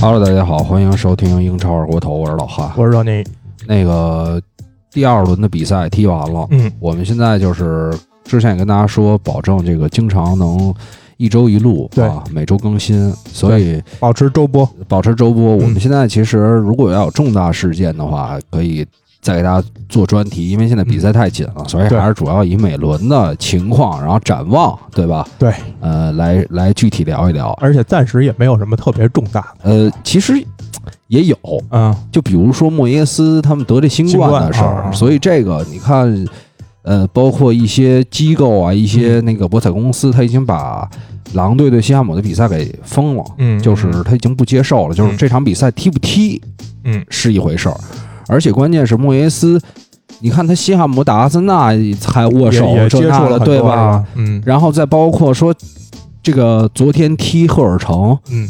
[0.00, 2.72] Hello，大家好，欢迎收听英超二锅头，我是老哈。
[2.76, 3.24] 我是老尼，
[3.66, 4.40] 那个
[4.92, 10.72] 第二轮的比赛踢完了，嗯，我们现在就是之前也跟大家说，保证这个经常能
[11.16, 14.64] 一周一录对啊，每周更新，所以保持周播。
[14.86, 15.56] 保持周播。
[15.56, 18.86] 我们嗯现在其实如果要有重大事件的话，可以
[19.20, 25.26] 再给大家做专题，因为现在比赛太紧了，所以还是主要以每轮的情况，然后展望，对吧？
[25.38, 27.50] 对，呃，来来具体聊一聊。
[27.60, 29.70] 而且暂时也没有什么特别重大的。
[29.70, 30.42] 呃，其实
[31.08, 31.36] 也有，
[31.70, 36.26] 嗯，就比如说莫耶斯他们得这新冠的事儿，啊所以这个你看，
[36.82, 40.88] 呃，包括一些机构啊，一些那个博彩公司，他已经把
[41.34, 46.40] 狼队对西汉姆的比赛给封了，嗯就是他已经不接受了，就是这场比赛踢不踢，
[46.84, 47.76] 嗯，是一回事儿，
[48.28, 49.60] 而且关键是莫耶斯，
[50.20, 51.72] 你看他西汉姆打阿森纳
[52.06, 54.04] 还握手接触这那，了对吧？？
[54.14, 55.54] 嗯然后再包括说
[56.22, 58.16] 这个昨天踢赫尔城。
[58.30, 58.48] 嗯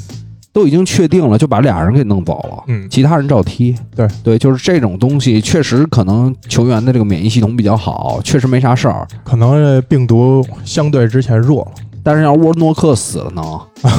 [0.50, 3.76] 都已经确定了，就把俩人给弄走了，嗯，其他人照踢。
[3.94, 9.06] 对对，就是这种东西，确实可能球员的这个免疫系统比较好，确实没啥事儿。
[9.22, 13.42] 可能这病毒相对之前弱了，但是要沃诺克死了呢，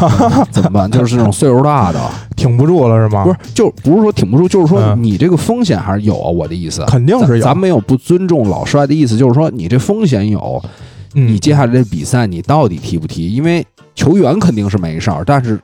[0.52, 0.90] 怎么办？
[0.90, 2.00] 就是这种岁数大的，
[2.36, 3.24] 挺不住了是吗？
[3.24, 6.30] 不是，就不是说挺不住，就是说嗯你这个风险还是有啊。
[6.30, 7.44] 我的意思，肯定是有。
[7.44, 10.62] 咱咱没有不尊重老帅的意思，就是说你这风险有，
[11.16, 13.34] 嗯你接下来这比赛你到底踢不踢？
[13.34, 15.60] 因为球员肯定是没事儿，但是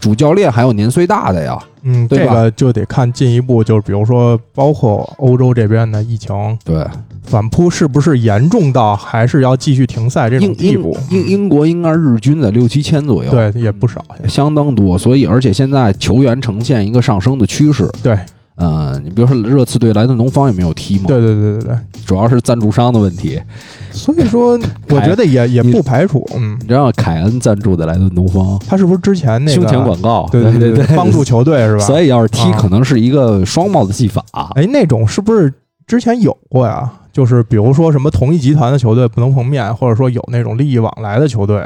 [0.00, 1.58] 主教练还有年岁大的呀。
[1.84, 6.86] 嗯，对吧这个就得看进一步，就是比如说，包括欧洲这边的疫情对，
[7.22, 10.96] 反扑是不是严重到还是要继续停赛这种英地步？
[11.10, 14.04] 英英英国应该日均在六七千左右，对也不少。
[14.28, 14.98] 相当多。
[14.98, 17.88] 所以而且现在球员呈现一个上升的趋势。
[18.02, 18.18] 对
[18.56, 23.40] 嗯，你比如说热刺队莱顿农方也没有踢嘛，对对对对对，主要是赞助商的问题。
[23.90, 31.84] 所以说我觉得也也不排除，嗯，你知道凯恩赞助的莱顿农方他是不是之前那个胸前广告，对对对 对，帮助球队是吧？
[31.84, 34.22] 所以要是踢，啊可能是一个双帽子戏法。
[34.54, 35.52] 哎，那种是不是
[35.92, 36.90] 之前有过呀？
[37.12, 41.62] 就是比如说什么同一集团的球队不能碰面，或者说有那种利益往来的球队，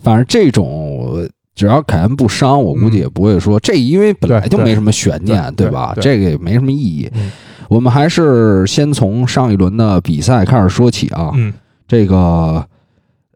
[0.00, 5.90] 反正这种只要凯恩不伤，我估计也不会说这，因为本来就没什么悬念，对吧？
[5.96, 7.10] 对这个也没什么意义。
[7.14, 7.32] 嗯
[7.68, 11.32] 我们还是先从上一轮的比赛开始说起啊。
[11.34, 11.52] 嗯，
[11.88, 12.64] 这个，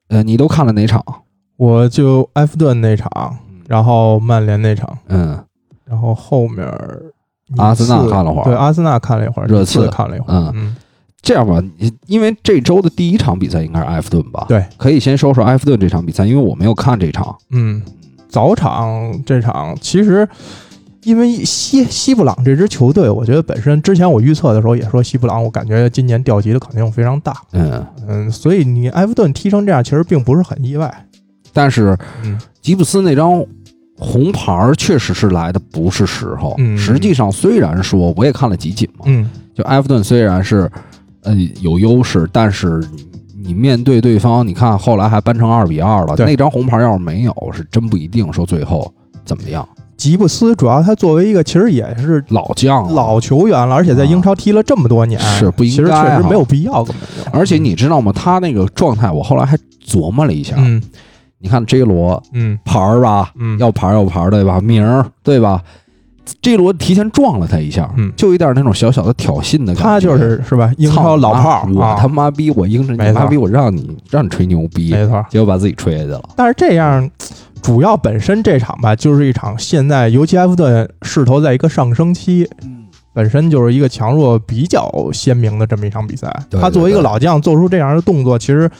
[0.06, 1.04] 呃，你都看了哪场？
[1.56, 3.36] 我就埃弗顿那场，
[3.66, 5.36] 然后曼联那场，嗯，
[5.84, 6.64] 然后后面
[7.56, 10.76] 阿森纳看了会儿对，阿森纳看了一会儿，热刺看了一会嗯儿，嗯，
[11.22, 14.46] 这样吧，你因为这周的第一场比赛应该是埃弗顿吧？
[14.48, 17.36] 对，可以先说说埃弗顿这场比赛，因为我没有看这场。
[17.50, 17.82] 嗯，
[18.28, 20.28] 早场这场其实。
[21.04, 27.34] 因为西西布朗这支球队，我觉得本身之前我预测的时候也说西布朗，我感觉今年调级的可能性非常大。
[27.52, 31.06] 嗯，嗯，所以你埃弗顿踢成这样，其实并不是很意外。
[31.54, 33.42] 但是嗯吉布斯那张
[34.00, 36.54] 红牌儿确实是来的不是时候。
[36.58, 40.70] 嗯实际上虽然说我也看了集锦嘛，嗯，就埃弗顿虽然是
[41.22, 48.92] 呃有优势，但是你你面对对方，你看后来还扳成二比二了，那张红牌要是没有，是真不一定说最后
[49.24, 49.68] 怎么样。
[49.96, 57.30] 吉布斯主要他作为一个其实也是老将老球员了，而且在英超踢了这么多年，是不应其实确实没有必要根本就。
[57.38, 58.10] 而且你知道吗？
[58.14, 60.54] 他那个状态，我后来还琢磨了一下。
[60.56, 60.80] 嗯
[61.40, 64.60] 你看 J 罗嗯牌儿吧，嗯，要牌儿要牌儿对吧？
[64.60, 65.62] 名儿对吧
[66.42, 69.82] ？J 罗提前撞了他一下，嗯就有点那种小小的挑衅的感觉。
[69.82, 70.72] 他就是是吧？
[70.78, 75.24] 英超老炮儿，我啊他妈逼我英超，你妈逼我让你让你吹牛逼，没错。
[75.28, 76.22] 结果把自己吹下去了。
[76.36, 77.10] 但是这样，
[77.62, 86.30] 主要本身这场吧，就是一场现在尤其埃弗顿势头在一个上升期，嗯，本身就是一个强弱比较鲜明的这么一场比赛。
[86.60, 88.70] 他作为一个老将做出这样的动作，其实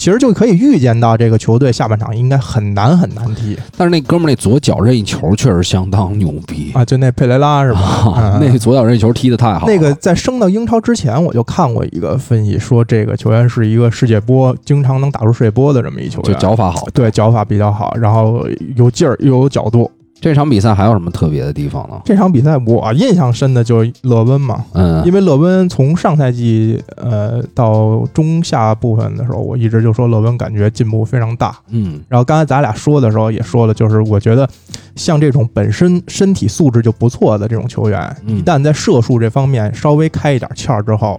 [0.00, 6.82] 其实就可以预见到这个球队下半场应该很难很难踢但是那哥们儿那左脚任意球确实相当牛逼啊！
[6.82, 7.80] 就那佩雷拉是吧？
[7.80, 9.70] 啊嗯那左脚任意球踢得太好了。
[9.70, 16.86] 那个在升到英超之前，我就看过一个分析，说这个球员是一个世界波，经常能打出世界波的这么一球就，脚法好。
[16.94, 18.46] 对脚法比较好，然后
[18.76, 19.90] 有劲儿又有角度。
[20.20, 22.00] 这场比赛还有什么特别的地方呢？
[22.04, 31.56] 这场比赛我印象深的就是勒温嘛，嗯，因为勒温从上赛季呃到中下部分的时候，我一直就说勒温感觉进步非常大。
[31.68, 34.46] 嗯然后刚才咱俩说的时候也说了，就是我觉得
[34.94, 41.18] 像这种本身身体素质就不错的这种球员，嗯一旦在射术这方面稍微开一点窍之后，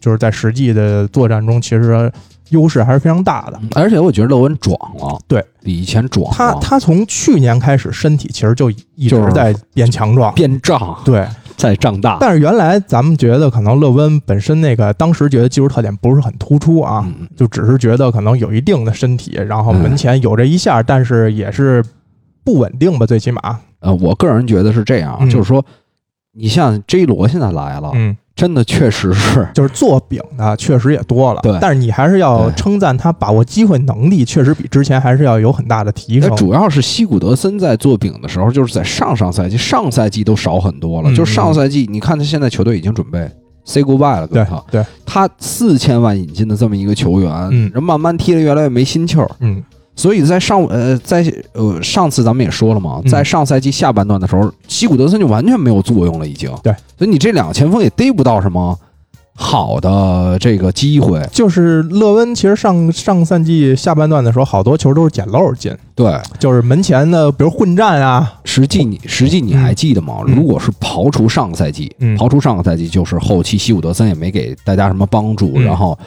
[0.00, 2.10] 就是在实际的作战中，其实
[2.50, 3.60] 优势还是非常大的。
[3.74, 5.44] 而且我觉得勒温壮了，对。
[5.62, 10.96] 比以前壮他了，他从去年开始身体其实就一直在变强壮，变胀。
[11.04, 11.26] 对。
[11.56, 12.16] 在胀大。
[12.18, 17.28] 但是原来咱们觉得可能勒温本身那个当时觉得技术特点不是很突出啊，嗯。
[17.36, 21.84] 就只是觉得可能有一定的身体，然后门前有这一下，但是也是
[22.42, 23.60] 不稳定吧，最起码。
[23.80, 25.28] 呃，我个人觉得是这样，嗯。
[25.28, 25.62] 就是说，
[26.32, 36.30] 你像 J 罗现在来了，嗯，真的确实是就是做饼的确实也多了，对但是你还是要称赞他把握机会能力，确实比之前还是要有很大的提升。
[36.30, 41.10] 那主要是西古德森在做饼的时候，就是在上上赛季，上赛季都少很多了。
[41.10, 43.30] 嗯就是上赛季，你看他现在球队已经准备
[43.66, 49.30] say goodbye 了，对跟他，对，他四千万引进的这么一个球员，嗯人慢慢踢的越来越没心气儿。
[49.40, 49.62] 嗯
[50.00, 53.10] 所以在上呃在呃上次咱们也说了嘛，嗯。
[53.10, 56.50] 在上赛季下半段的时候，西古德森就完全没有作用了，已经。
[56.62, 58.74] 对，所以你这两个前锋也逮不到什么
[59.34, 61.22] 好的这个机会。
[61.30, 70.20] 就是勒温，其实上上赛季下半段的时候，好多球都是捡漏进，对，就是门前的，比如混战啊，实际你实际你还记得吗？
[70.26, 70.34] 嗯。
[70.34, 72.16] 如果是刨除上个赛季，嗯。
[72.16, 75.62] 刨除上个赛季，就是后期西伍德森也没给大家什么帮助，嗯。
[75.62, 75.98] 然后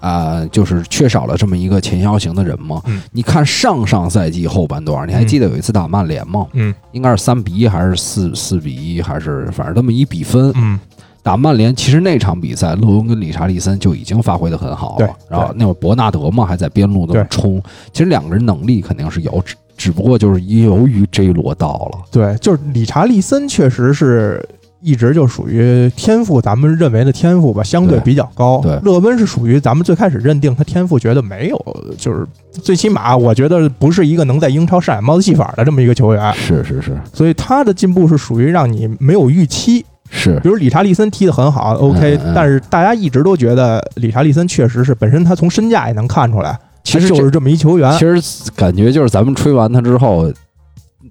[0.00, 2.80] 啊、就是缺少了这么一个前腰型的人嘛。
[2.86, 6.46] 嗯你看上上赛季后半段，你还记得有一次打曼联吗？
[6.52, 10.52] 嗯应该是三比一还是四四比一，还是反正这么一比分。
[10.56, 10.78] 嗯
[11.20, 15.14] 打曼联，其实那场比赛，洛温跟理查利森就已经发挥的很好对了。
[15.28, 17.62] 然后那会儿伯纳德嘛还在边路那么冲，
[17.92, 21.98] 其实两个人能力肯定是有，只只不过就是由于 J 罗到了。
[22.10, 24.42] 对，就是理查利森确实是
[24.80, 28.60] 一直就属于天赋，咱们认为的天赋吧，相对对比较高。
[28.62, 39.84] 对勒温是属于咱们最开始认定他天赋，觉得没有，就是最起码我觉得不是一个能在英超上演帽子戏法的这么一个球员，是是是所以他的进步是属于让你没有预期。
[40.10, 47.92] 是比，如理查利森踢得很好，OK，、嗯嗯但是大家一直都觉得理查利森确实是本身他从身价也能看出来，其实就是这么一球员。
[47.92, 50.32] 其实感觉就是咱们吹完他之后，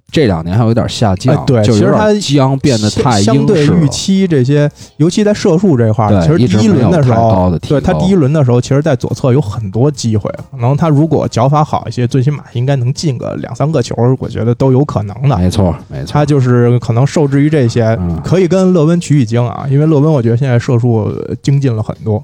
[0.09, 3.87] 这两年还有点下降，哎对就有其实他点僵，变得太相对预。
[3.89, 15.37] 期这些，尤其在射术这块儿，其实第一轮的时候，的对他第一轮的时候，其实在左侧有很多机会，可能他如果脚法好一些，最起码应该能进个两三个球，我觉得都有可能的。
[15.37, 22.23] 没错没错他，就是可能受制于这些，嗯可以跟勒温取取经啊，因为勒温我觉得现在射术呃精进了很多。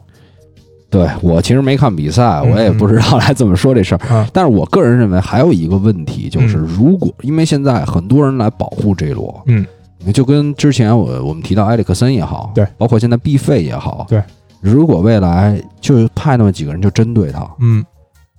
[0.93, 4.07] 对我其实没看比赛，嗯我也不知道来怎么说这事儿。
[4.07, 4.27] 啊。
[4.31, 6.67] 但是我个人认为还有一个问题，就是嗯。
[6.67, 9.65] 如果因为现在很多人来保护 J 罗，嗯，
[10.13, 14.21] 就跟之前我我们提到埃里克森也好，对，包括现在 B 费也好，对，
[14.61, 17.83] 如果未来就派那么几个人就针对他，嗯，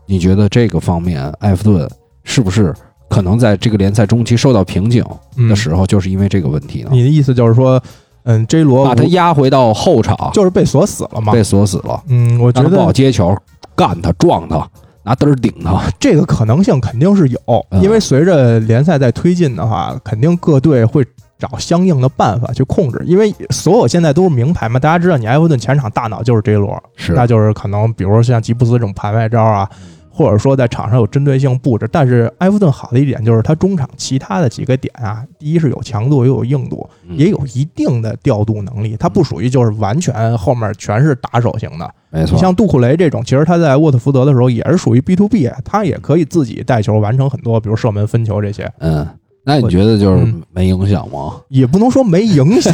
[0.06, 1.88] 你觉得这个方面埃弗顿
[2.22, 2.74] 是不是
[3.08, 5.04] 可能在这个联赛中期受到瓶颈
[5.36, 5.48] 嗯。
[5.48, 6.90] 的时候，就是因为这个问题呢？
[6.92, 7.82] 你的意思就是说，
[8.24, 11.32] 嗯，J 罗把他压回到后场，就是被锁死了嘛？
[11.32, 13.36] 被锁死了，嗯，我觉得不好得接球，
[13.76, 14.66] 干他、撞他，
[15.02, 15.82] 拿嘚儿顶他。
[16.00, 17.38] 这个可能性肯定是有，
[17.70, 17.82] 嗯。
[17.82, 21.04] 因为随着联赛在推进的话，肯定各队会
[21.38, 27.12] 找相应的办法去控制，因为所有现在都是名牌嘛，大家知道你埃弗顿前场大脑就是 J 罗，是。
[27.12, 31.88] 那就是可能比如说像吉布斯这种盘外招啊，嗯或者说在场上有针对性布置。
[31.90, 41.90] 但是埃弗顿好的一点就是它中场其他的几个点啊，第一是有强度，又有硬度，嗯也有一定的调度能力，它不属于就是完全后面全是打手型的。
[42.10, 49.04] 没错你，像杜库雷这种，其实他在沃特福德的时候也是属于 B to B，他也可以自己带球完成很多，比如射门、分球这些，嗯，
[49.44, 51.40] 那你觉得就是嗯没影响吗？
[51.48, 52.72] 也不能说没影响。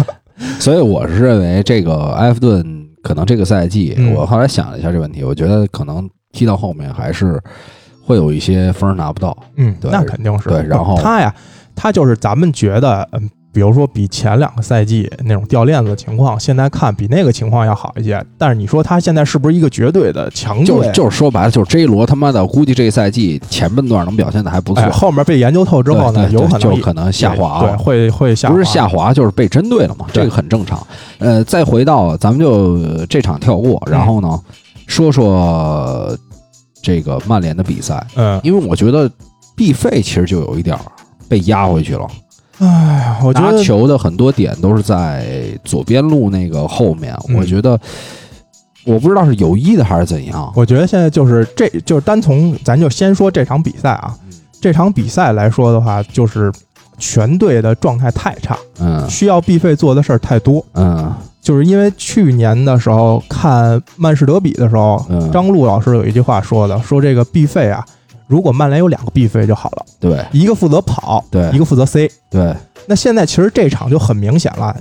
[0.60, 7.40] 所以我是认为这个埃弗顿可能这个赛季，嗯我后来想了一下这个问题，我觉得可能踢到后面还是
[8.04, 9.36] 会有一些分儿拿不到。
[9.56, 10.48] 嗯，对那肯定是。
[10.48, 11.32] 对然后他呀，
[11.76, 18.24] 他就是咱们觉得，嗯，比如说比前两个赛季那种掉链子的情况，现在看比那个情况要好一些。
[18.38, 20.66] 但是你说他现在是不是一个绝对的强队？
[20.66, 30.84] 就是就是说白了，就是 J 罗他妈的，估计这个赛季前半段能表现的还不错哎，，后面被研究透之后呢，有可能也就可能下滑对，会会下滑，不是下滑就是被针对了嘛，这个很正常。
[31.18, 34.40] 呃，再回到咱们就呃这场跳过，然后呢，
[34.92, 36.14] 说说
[36.82, 39.10] 这个曼联的比赛，嗯，因为我觉得
[39.56, 40.82] B 费其实就有一点儿
[41.30, 42.06] 被压回去了，
[42.58, 47.36] 哎呀，我觉得拿球的很多点都是在左边路那个后面，嗯。
[47.36, 47.80] 我觉得
[48.84, 50.52] 我不知道是有意的还是怎样。
[50.54, 54.32] 我觉得现在就是这就是单从咱就先说这场比赛啊，嗯。
[54.60, 56.52] 这场比赛来说的话，就是
[56.98, 59.08] 全队的状态太差，嗯。
[59.08, 60.62] 需要必费做的事儿太多。
[60.74, 61.10] 嗯
[61.42, 67.84] 就是因为去年的时候看曼市德比的时候，嗯，张璐老师有一句话说的，说这个 B 费啊，
[68.28, 72.08] 如果曼联有两个 B 费就好了，对一个负责跑，对一个负责 C。
[72.30, 72.54] 对
[72.86, 74.74] 那现在其实这场就很明显了。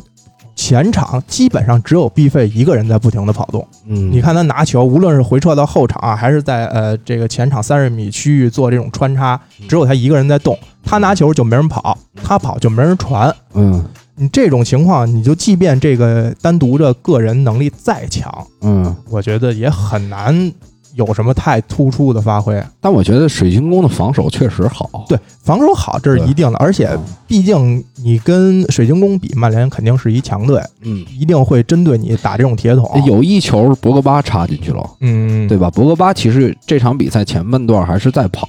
[0.53, 10.55] 前场基本上只有 B 费一个人在不停的跑动，嗯，你看他拿球，无论是回撤到后场啊，还是在呃这个前场三十米区域做这种穿插，只有他一个人在动。
[10.83, 13.33] 他拿球就没人跑，他跑就没人传。
[13.53, 13.83] 嗯
[14.15, 20.51] 你这种情况，你就即便这个单独的个人能力再强，嗯我觉得也很难
[20.95, 22.61] 有什么太突出的发挥。
[22.81, 26.89] 但我觉得水晶宫的防守确实好，对，防守好这是一定的，而且
[27.25, 32.89] 毕竟你跟水晶宫比，曼联肯定是一强队，嗯，一定会针对你打这种铁桶。
[33.05, 35.69] 有一球博格巴插进去了，嗯，对吧？
[35.71, 38.47] 博格巴其实这场比赛前半段还是在跑。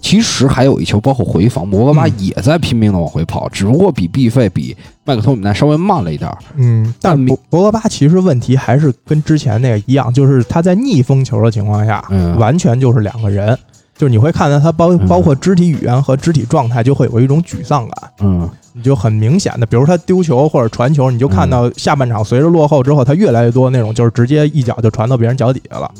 [0.00, 6.30] 其实还有一球，包括回防，博格巴也在拼命的往回跑，只不过比毕费、比麦克托米奈稍微慢了一点。
[6.56, 12.02] 嗯，但博博格巴其实问题还是跟之前那个一样，就是他在逆风球的情况下，
[12.38, 13.56] 完全就是两个人，
[13.96, 18.10] 就是你会看到他包包括肢体语言和肢体状态，就会有一种沮丧感。
[18.20, 25.90] 嗯，你就很明显的，比如他丢球或者传球，你就看到下半场随着落后之后，他越来越多那种，就是直接一脚就传到别人脚底下了。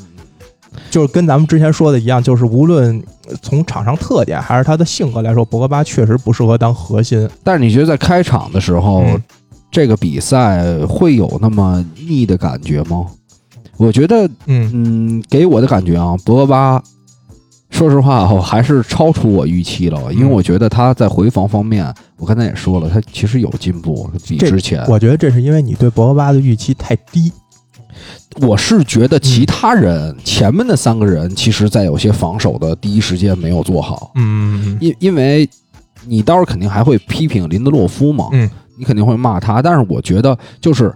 [0.90, 3.02] 就是跟咱们之前说的一样，就是无论
[3.42, 7.28] 从场上特点还是他的性格来说，博格巴确实不适合当核心。
[7.44, 9.04] 但是你觉得在开场的时候，
[9.70, 13.06] 这个比赛会有那么腻的感觉吗？
[13.76, 16.82] 我觉得，嗯嗯，给我的感觉啊，博格巴，
[17.70, 21.86] 说实话，我还是超出我预期了，因为我觉得他在回防方面，
[22.18, 24.84] 我刚才也说了，他其实有进步，比之前。
[24.86, 27.32] 我觉得这是因为你对博格巴的预期太低。
[28.40, 34.12] 我是觉得其他人前面的三个人，其实在有些防守的第一时间没有做好。
[34.14, 35.48] 嗯，因因为
[36.06, 39.60] 你到时候肯定还会批评林德洛夫嘛，嗯，你肯定会骂他。
[39.60, 40.94] 但是我觉得就是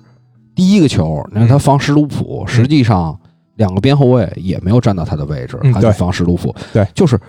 [0.55, 3.19] 第一个球，你看他防施鲁普，实际上
[3.57, 7.21] 两个边后卫也没有站到他的位置，他就防施鲁普，对，就是。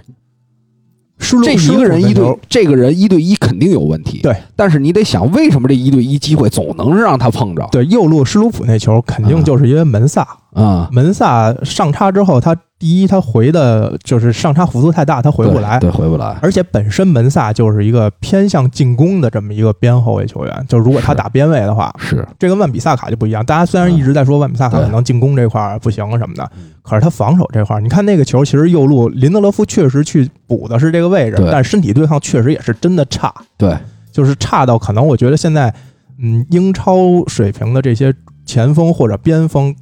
[1.18, 4.20] 这一个人一对，这个人一对一肯定有问题。
[4.22, 7.68] 对，但是你得想，为什么这一对一机会总能让他碰着？
[7.72, 10.28] 对，右路施鲁普那球肯定就是因为门萨。
[10.56, 16.38] 啊，门萨上插之后，他第一他回的就是上插幅度太大，他回不来，对，回不来。
[16.42, 23.46] 而且本身门萨就是一个偏向进攻的这么一个边后卫球员，就如果他打边位的话，是这跟万比萨卡就不一样。
[23.46, 26.50] 大家虽然一直在说万比萨卡可能进攻这块不行什么的，
[26.82, 33.78] 可是他防守这块，你看那个球，其实右路林德勒夫确实去补的是这个位置，但身体对抗确实也是真的差，对，
[34.10, 35.74] 就是差到可能我觉得现在，
[36.18, 36.96] 嗯，英超
[37.28, 38.14] 水平的这些
[38.46, 39.76] 前锋或者边锋。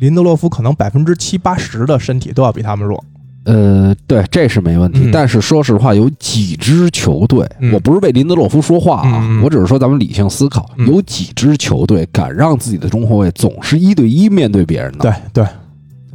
[0.00, 3.02] 林德洛夫可能百分之七八十的身体都要比他们弱，
[3.44, 5.08] 呃，对，这是没问题。
[5.12, 15.14] 但是说实话，有几支球队，我不是为林德洛夫说话啊，我只是说咱们理性思考，有几支球队敢让自己的中后卫总是一对一面对别人的？
[15.32, 15.46] 对对，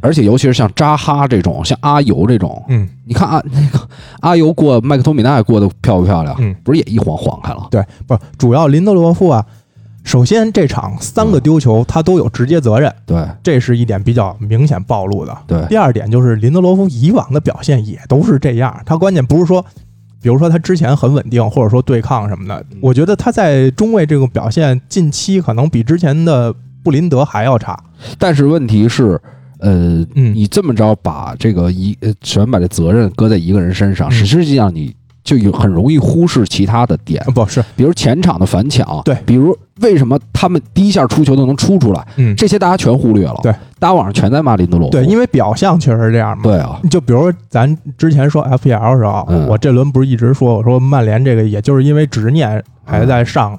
[0.00, 3.88] 而且尤其是像扎哈这种，像阿尤这种，嗯，你看啊，那个
[4.20, 6.36] 阿尤过麦克托米奈过得漂不漂亮？
[6.38, 7.66] 嗯，不是也一晃晃开了？
[7.70, 9.44] 对，不，主要林德洛夫啊。
[10.04, 15.36] 首先，这场三个丢球，他都有直接责任，对，这是一点比较明显暴露的。
[15.46, 19.64] 对，第二点就是林德罗夫以往的表现也都是这样，他关键不是说，
[20.20, 27.78] 比如说他之前很稳定，或者说对抗什么的，我觉得他在中卫这个表现近期可能比之前的布林德还要差。
[28.18, 29.20] 但是问题是，
[29.60, 34.94] 呃，你这么着把这个一全把这责任搁在一个人身上，实际上你。
[35.24, 53.58] 就有很容易忽视其他的点，不是，比如前场的反抢，对，比如为什么他们第一下出球都能出出来，嗯，这些大家全忽略了，对，大家网上全在骂林德洛夫，对，因为表象确实是这样嘛，对啊，就比如咱之前说 FPL 的时候，我这轮不是一直说，我说曼联这个也就是因为执念还在上，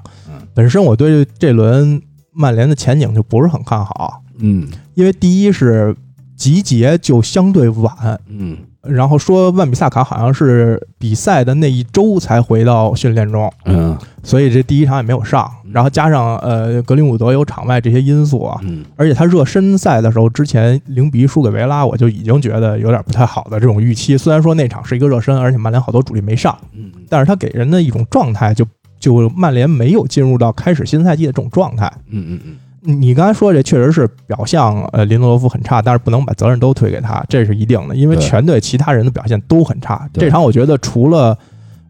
[0.54, 2.02] 本身我对这轮
[2.34, 5.96] 曼联的前景就不是很看好，嗯，因为第一是
[6.36, 8.58] 集结就相对晚，嗯。
[8.84, 15.50] 然后说万比萨卡好像是比赛的那一周才回到训练中，嗯，所以这第一场也没有上。
[15.72, 24.18] 然后加上呃格林伍德有场外这些因素啊，嗯，而且他热身赛的时候之前零比一输给维拉，我就已经觉得有点不太好的这种预期。
[24.18, 28.66] 虽然说那场是一个热身，而且曼联好多主力没上，嗯，但是他给人的一种状态就
[29.00, 32.56] 就曼联没有进入到开始新赛季的这种状态，嗯嗯嗯。
[32.86, 40.10] 你刚才说这确实是表象，呃，林德罗夫很差，但是不能把责任都推给他，这是一定的，因为全队其他人的表现都很差。
[40.14, 41.38] 这场我觉得除了，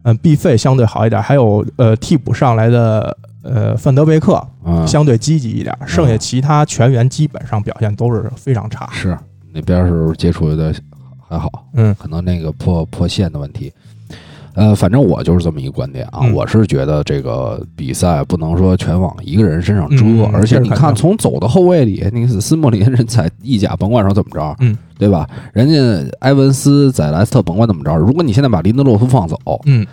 [0.04, 4.40] 嗯，毕费相对好一点，还有呃替补上来的呃范德贝克
[4.86, 8.88] 相对积极一点，剩下其他全员基本上表现都是非常差。
[8.92, 9.18] 是
[9.52, 10.72] 那边是接触的
[11.26, 13.72] 还好，嗯，可能那个破破线的问题。
[14.54, 25.28] 呃，反正我就是这么一个观点啊，我是觉得这个比赛不能说全往一个人身上遮，而且你看从走的后卫里，那个斯莫林人在意甲甭管说怎么着，嗯，对吧？
[25.52, 29.86] 人家埃文斯在莱斯特甭管怎么着，如果你现在把林德洛夫放走，嗯，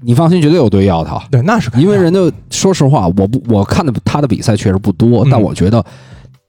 [0.00, 1.18] 你放心，绝对有队要他。
[1.30, 5.84] 对，那是因为人家说实话，我不我看的他的比赛确实不多，但我觉得。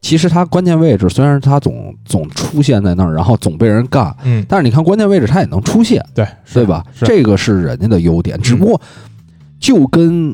[0.06, 6.86] 其实他关键位置虽然他总总出现在那儿，然后总被人干，嗯，但是你看关键位置他也能出现，对对吧？
[6.94, 8.40] 这个是人家的优点。
[8.40, 8.80] 只不过
[9.60, 10.32] 就跟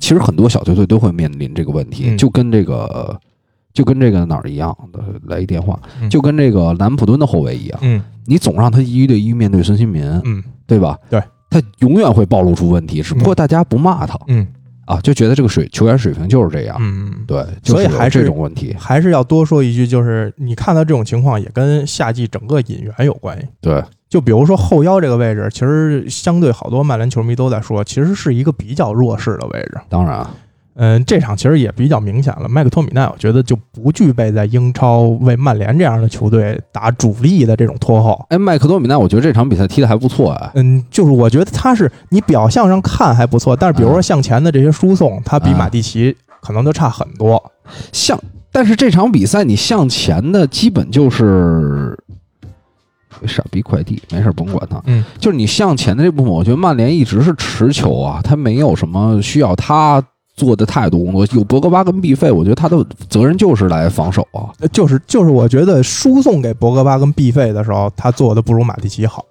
[0.00, 3.14] 其实很多小球队都会面临这个问题，就跟这个
[3.74, 10.96] 就跟这个哪儿一样的来一电话，就跟这个南普敦的后卫一样，嗯，你总让他一对一面对孙兴民，嗯，对吧？
[11.10, 14.46] 对，他永远会暴露出问题，只不过大家不骂他，嗯，
[14.86, 30.26] 啊，就觉得这个水球员水平就是这样，嗯，对，所以还是这种问题，还是要多说一句，就是你看到这种情况也跟夏季整个引援有关系，对，就比如说后腰这个位置，其实相对好多曼联球迷都在说，其实是一个比较弱势的位置，当然。
[30.78, 32.46] 嗯，这场其实也比较明显了。
[32.46, 38.22] 麦克托米奈，我觉得就不具备在英超为曼联这样的球队打主力的这种拖后。
[38.28, 40.52] 哎，麦克托米奈，我觉得这场比赛踢的还不错啊。
[40.54, 47.42] 嗯，就是我觉得他是你表象上看还不错，但是比如说向前的这些输送，他比马蒂奇可能都差很多。
[47.90, 48.20] 向，
[48.52, 51.98] 但是这场比赛你向前的基本就是
[53.26, 54.78] 傻逼快递，没事甭管他。
[54.84, 60.04] 嗯，就是你向前的这部分，我觉得曼联一直是持球啊，他没有什么需要他。
[60.36, 69.24] 做的太多工作，有博格巴跟毕费，我觉得他的责任就是来防守啊，就是就是，我觉得输送给博格巴跟毕费的时候，他做的不如马蒂奇好。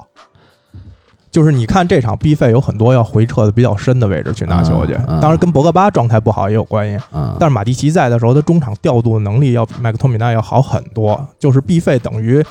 [1.30, 7.06] 就是你看这场毕费有很多要回撤的比较深的位置去拿球去，当然跟博格巴状态不好也有关系。
[7.40, 11.28] 但是马蒂奇在的时候，他中场调度能力要比麦克托米奈要好很多。
[11.38, 12.44] 就是毕费等于。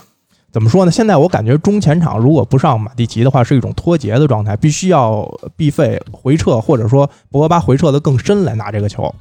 [0.55, 0.91] 怎么说呢？
[0.93, 9.13] 现在我感觉中前场如果不上马蒂奇的话，是一种脱节的状态，必须要必费回撤，或者说博格巴回撤的更深来拿这个球。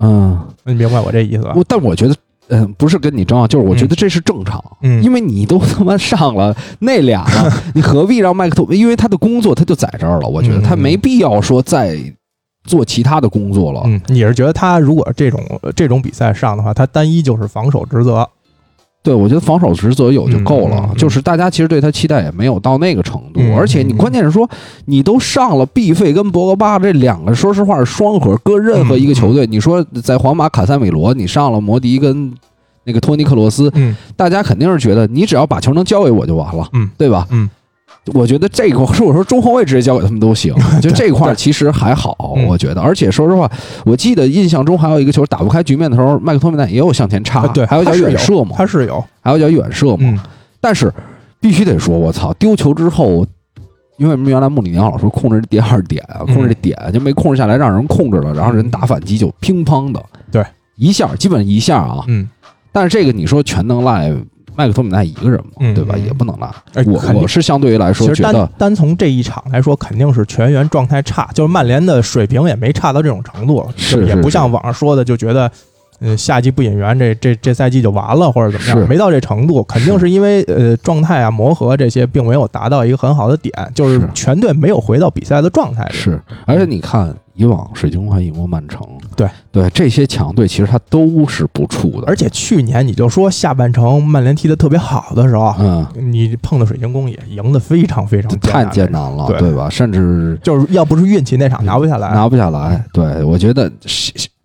[0.00, 1.54] 嗯，你明白我这意思吧？
[1.56, 2.14] 我但我觉得，
[2.48, 4.62] 嗯，不是跟你争啊，就是我觉得这是正常。
[4.82, 8.74] 嗯，因为你都 他妈上了那俩了， 你何必让麦克托？
[8.74, 11.98] 因为他的工作他就在这儿了，我觉得他没必要说再
[12.64, 13.80] 做其他的工作了。
[13.86, 15.40] 嗯，你是觉得他如果这种
[15.74, 18.28] 这种比赛上的话，他单一就是防守职责？
[19.06, 24.50] 对，我觉得防守职责有就够了，就是大家其实对他期待也没有到那个程度，而且你关键是说，
[24.86, 32.34] 你都上了毕费跟博格巴这两个，说实话是双核，搁任何一个球队，你说在皇马卡塞米罗，你上了摩迪跟
[32.82, 33.72] 那个托尼克罗斯，
[34.16, 37.28] 大家肯定是觉得你只要把球能交给我就完了，对吧？
[37.30, 37.48] 嗯。
[38.14, 42.80] 我觉得这块是 我说中后卫直接交给他们都行， 就这块其实还好，我觉得。
[42.80, 43.50] 而且说实话，
[43.84, 50.22] 我记得印象中还有一个球打不开局面的时候，麦克托米奈也有向前插，对，还有点远射嘛，他是有，还有点远射嘛。
[50.60, 50.92] 但是
[51.40, 53.26] 必须得说，我操，丢球之后，
[53.98, 60.44] 因为原来穆里尼奥老说控制第二点啊，控制这点就没控制下来，让人控制了，然后人打反击就乒乓的，对，
[60.76, 62.28] 一下基本一下啊，嗯。
[62.72, 64.14] 但是这个你说全能赖。
[64.56, 65.96] 麦克托米奈一个人嘛，对吧？
[65.96, 66.50] 也不能拉。
[66.86, 71.28] 我我是相对于来说，觉得单从这一场来说，肯定是全员状态差。
[71.34, 75.50] 就是曼联的水平也没差到这种程度，是也不像网上说的，就觉得，
[76.00, 79.62] 呃，夏季不引援，这这这赛季就完了或者怎么样，没到这程度。
[79.64, 85.88] 肯定是因为呃状态啊磨合这些并没有达到一个很好的点，就是全队没有回到比赛的状态。
[85.90, 87.14] 是，而且你看。
[87.38, 88.80] 以往水晶宫赢过曼城，
[89.14, 92.06] 对对，这些强队其实他都是不怵的。
[92.06, 99.68] 而且去年你就说下半程曼联踢的特别好的时候，嗯，你碰到水晶宫也赢得非常非常太艰难了，对吧？
[99.68, 102.82] 甚至就是要不是运气那场拿不下来，拿不下来。
[102.94, 103.70] 对，我觉得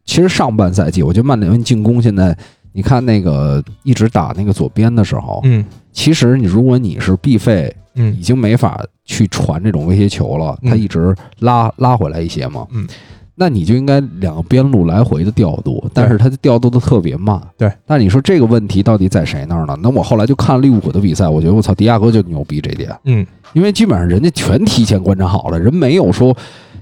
[0.05, 2.37] 其实上半赛季，我觉得曼联进攻现在，
[2.73, 7.75] 你看那个一直打那个左边的时候，嗯，其实你如果你是必费。
[7.95, 12.65] 嗯，已经没法去传这种威胁球了，他一直拉拉回来一些嘛。
[12.71, 12.87] 嗯，
[13.35, 17.37] 那你就应该两个边路来回的调度，但是他调度的特别慢。
[17.57, 19.77] 对，那你说这个问题到底在谁那儿呢？
[19.83, 22.89] 那我后来就看利物浦的比赛，我觉得我操，迪亚哥就牛逼这点。
[23.03, 26.33] 嗯，因为基本上人家全提前观察好了，人没有说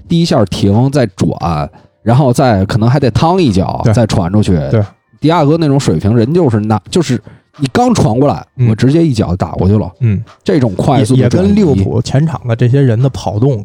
[0.06, 1.68] 第一下停再转，
[2.02, 4.56] 然后再可能还得趟一脚再传出去。
[4.70, 4.82] 对，
[5.20, 7.20] 迪亚哥那种水平，人就是那就是。
[7.58, 9.90] 你刚传过来，我直接一脚打过去了。
[9.98, 13.62] 嗯，这种快速也跟利物浦前场的这些人的跑动，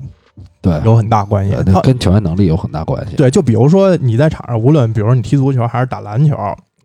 [0.59, 1.55] 对，有很大关系。
[1.71, 3.15] 它跟球员能力有很大关系。
[3.15, 6.35] 对，就比如说你在场上，无论比如你踢足球还是打篮球，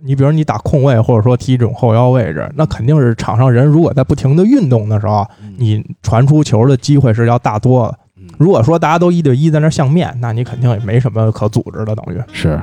[0.05, 7.95] 你比如你打控卫或者说踢这种后腰位置，那肯定是场上人如果在不停的运动的时候，你传出球的机会是要大多了。
[8.41, 12.61] 如果说大家都一对一在那相面，那你肯定也没什么可组织的，等于是。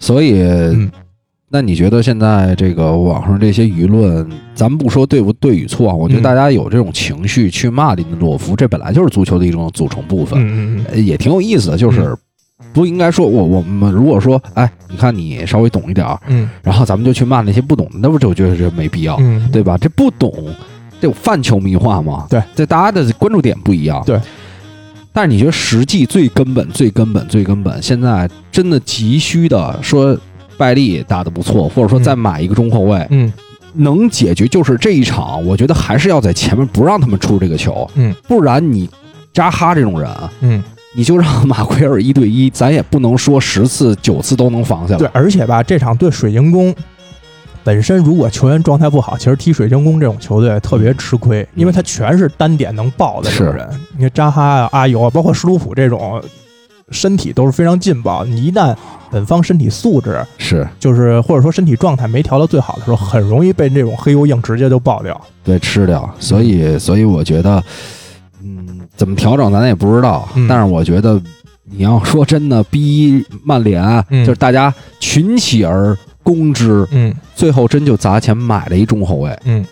[0.00, 0.90] 所以。
[1.50, 5.94] 那你觉得现在这个网上这些舆论，咱们不说对不对与错啊？
[5.94, 11.78] 我觉得大家有这种情绪去骂林德洛夫，这本来就是足球的一种组成部分，嗯嗯也挺有意思的。
[11.78, 12.14] 就是
[12.74, 19.78] 不应该说我我们如果说，哎，你看你稍微懂一点儿，嗯，然后咱们就去骂那些不懂的，那不就觉得这没必要，嗯，对吧？
[19.78, 20.30] 这不懂，
[21.00, 24.20] 这泛球迷化嘛，对，这大家的关注点不一样，对。
[25.18, 30.16] 但是你觉得实际最根本、最根本、最根本，现在真的急需的说。
[30.56, 33.32] 拜利打得不错，或者说再买一个中后卫，嗯，
[33.74, 38.90] 能解决就是这一场，我觉得还是要在前面不让他们出这个球，嗯，不然你
[39.32, 40.60] 扎哈这种人，嗯，
[40.96, 44.98] 你就让马奎尔一对一，咱也不能说十次九次都能防下来。
[44.98, 46.74] 对，而且吧，这场对水晶宫
[47.68, 53.68] 本身，如果球员状态不好，其实踢水晶宫这种球队特别吃亏，因为他全是单点能爆的这种人。
[53.94, 56.18] 你看扎哈啊、阿尤啊，包括施鲁普这种，
[56.90, 58.24] 身体都是非常劲爆。
[58.24, 58.74] 你一旦
[59.10, 66.08] 本方身体素质是，就是或者说身体状态没调到最好的时候，很容易被这种黑油硬直接就爆掉，对，吃掉。
[66.18, 67.62] 所以，所以我觉得。
[68.42, 71.20] 嗯，怎么调整咱也不知道，但是我觉得
[71.64, 75.94] 你要说真的逼曼联，就是大家群起而
[76.32, 79.64] 攻之，嗯，最后真就砸钱买了一中后卫，嗯，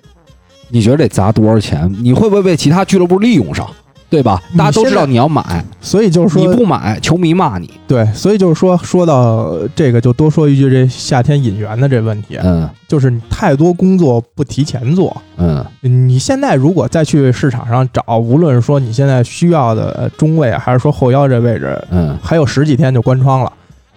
[0.71, 1.95] 你觉得得砸多少钱？
[2.03, 3.69] 你会不会被其他俱乐部利用上？
[4.09, 4.41] 对吧？
[4.57, 7.69] 大家都知道你要买，所以就是说你不买，球迷骂你。
[7.89, 23.53] 对，所以就是说，说到这个，就多说一句，这夏天引援的这问题，嗯，就是你太多工作不提前做，嗯，你现在如果再去市场上找，无论是说你现在需要的中卫，还是说后腰这位置，嗯，还有十几天就关窗了。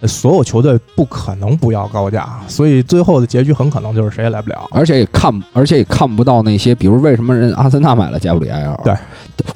[0.06, 8.80] 所有球队不可能不要高价，所以最后的结局很可能就是谁也来不了，而且也看，而且也看不到那些，比如为什么人阿森纳买了加布里埃尔？
[8.82, 8.94] 对，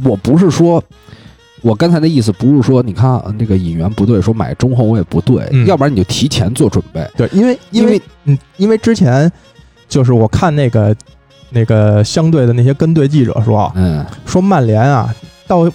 [0.04, 0.82] 我不是说，
[1.62, 7.08] 我刚才的意思不是说，你看那个引援不对，说买中后卫不对，要不然你就提前做准备。
[7.16, 9.30] 对，因为因为嗯，因为之前
[9.88, 10.94] 就是我看那个
[11.50, 15.14] 那个相对的那些跟队记者说，嗯，说曼联啊
[15.46, 15.70] 到。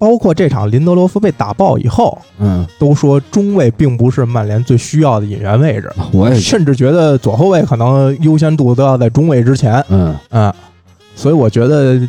[0.00, 5.92] 包括这场林德罗夫被打爆以后，嗯，都说中卫并不是曼联最需要的引援位置。
[6.10, 9.84] 我也甚至觉得左后卫可能优先度都要在中卫之前。
[9.90, 10.50] 嗯嗯，
[11.14, 12.00] 所以我觉得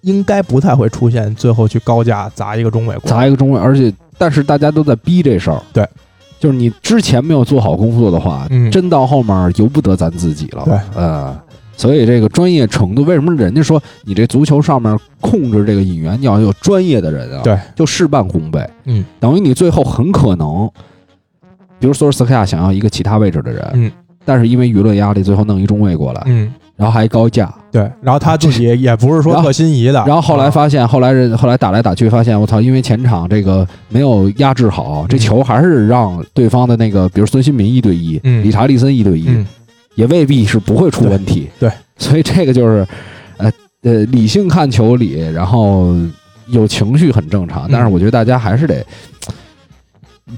[0.00, 3.60] 应该不太会出现最后去高价砸一个中卫，砸一个中卫。
[3.60, 5.62] 而且，但是大家都在逼这事儿。
[5.72, 5.88] 对，
[6.40, 10.64] 就是你之前没有做好工作的话，真到后面由不得咱自己了。
[10.64, 11.40] 对，呃。
[11.76, 17.42] 所以这个专业程度，为什么人家说你这足球上面控制这个引援，你要有专业的人啊？
[17.42, 18.64] 对，就事半功倍。
[18.84, 20.70] 嗯，等于你最后很可能，
[21.78, 23.92] 比如索尔斯克亚想要一个其他位置的人，嗯，
[24.24, 39.28] 但是因为舆论压力，最后弄一中卫过来，嗯，然后还高价，对，然后他自己 也不是说特心仪的，然后后来发现，后来人后来打来打去，发现我操，因为前场这个没有压制好，这球还是让对方的那个，比如孙兴民一对一，理查利森一对一。
[39.94, 42.86] 也未必是不会出问题，对，所以这个就是，
[43.36, 43.52] 呃
[43.82, 45.94] 呃，理性看球理，然后
[46.48, 48.84] 有情绪很正常，但是我觉得大家还是得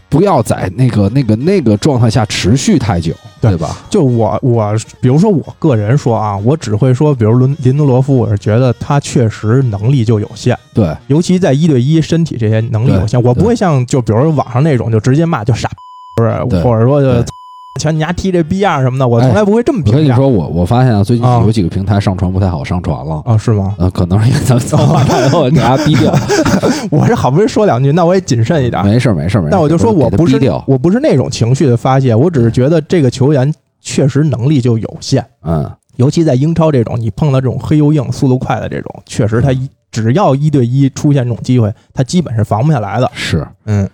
[0.08, 3.78] 不要在那个那个那个状态下持续太久，对吧？
[3.88, 15.70] 就我我，比如说我个人说啊，我只会说，比如伦林德罗夫，我是觉得他确实能力就有限，对，尤其在一对一身体这些能力有限，我不会像就比如网上那种就直接骂就傻，
[16.16, 17.24] 不是，或者说就。
[17.76, 19.98] 瞧你丫踢这逼样什么的，我从来不会这么评价。
[19.98, 23.36] 我跟你说，我我发现啊，最近有几个平台上传不太好，上传了啊？
[23.36, 23.74] 是吗？
[23.78, 26.14] 呃，可能是因为咱们脏话太多，你丫逼掉。
[26.90, 28.84] 我是好不容易说两句，那我也谨慎一点。
[28.84, 29.50] 没事没事没事。
[29.50, 35.24] 那我就说我不是我不是那种情绪的发泄，我只是觉得这个球员确实能力就有限。
[35.42, 43.10] 嗯，尤其在英超这种，你碰到这种黑又硬、速度快的这种，确实他一只要一对一出现这种机会，他基本是防不下来的。
[43.14, 43.88] 是，嗯。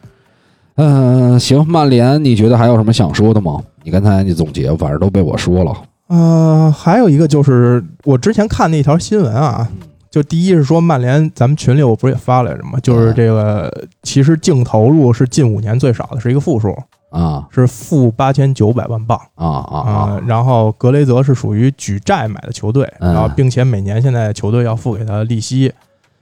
[0.76, 3.60] 嗯，行，曼联，你觉得还有什么想说的吗？
[3.84, 5.72] 你刚才你总结，反正都被我说了。
[6.08, 9.66] 呃，还有一个就是我之前看那条新闻啊，
[10.10, 12.78] 就第一是说曼联，咱们群里我不是也发来着吗？
[12.82, 16.76] 就是这个其实净投入是近五年最少的，是一个负数
[17.10, 20.22] 啊，是负八千九百万镑啊啊啊！
[20.26, 25.72] 然后格雷泽是属于举债买的球队，然后并且每年现在球队要付给他利息。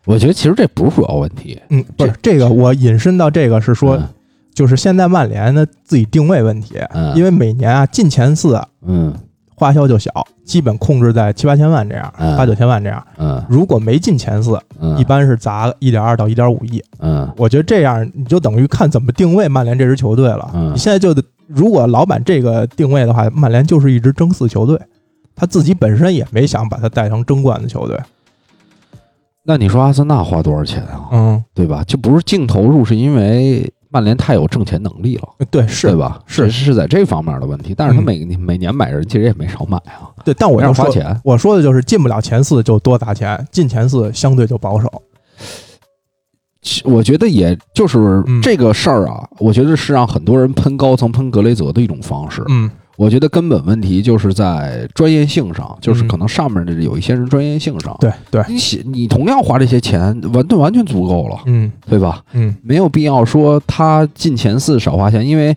[0.04, 4.00] 我觉得其实这不是主要问题，嗯，不是这个，我引申到这个是说。
[4.52, 6.74] 就是现在曼联的自己定位问题，
[7.14, 9.14] 因为每年啊进前四，嗯，
[9.54, 10.10] 花销就小，
[10.44, 13.02] 基本控制在七八千万这样，八九千万这样。
[13.16, 14.58] 嗯，如果没进前四，
[14.98, 16.82] 一般是砸一点二到一点五亿。
[16.98, 20.50] 嗯，我觉得这样你就等于看怎么定位曼联这支球队了。
[20.52, 24.78] 嗯，你现在就得，如果老板这个定位的话，曼联就是一支争四球队，
[25.36, 27.98] 他自己本身也没想把他带成争冠的球队。
[29.44, 31.08] 那你说阿森纳花多少钱啊？
[31.12, 31.82] 嗯，对吧？
[31.84, 33.72] 就不是净投入，是因为。
[33.90, 36.20] 曼联太有挣钱能力了，对，是对吧？
[36.26, 40.08] 是是在这方面的问题，但是他每每年买人其实也没少买啊。
[40.24, 44.88] 对，但我要花钱，我说的就是进不了前四就多砸钱，进前四相对就保守。
[46.84, 52.44] 我觉得也就是这个事儿啊，我觉得是让很多人喷高层、喷格雷泽的一种方式。
[52.48, 52.70] 嗯。
[53.00, 60.00] 我觉得根本问题就是在专业性上，就是可能上面的有一些人专业性上，对对，你写你同样花这些钱，
[60.34, 62.22] 完都完全足够了，嗯，对吧？
[62.34, 65.56] 嗯，没有必要说他进前四少花钱，因为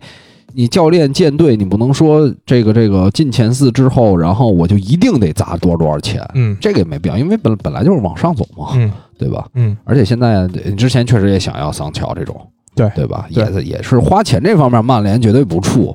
[0.54, 9.46] 你教练建队，你不能说这个这个进前四之后，然后我就一定得砸多少多少钱，嗯，这个也没必要，因为本本来就是往上走嘛，嗯，对吧？
[9.52, 12.34] 嗯，而且现在之前确实也想要桑乔这种，
[12.74, 13.26] 对对吧？
[13.28, 15.94] 也也是花钱这方面，曼联绝对不怵，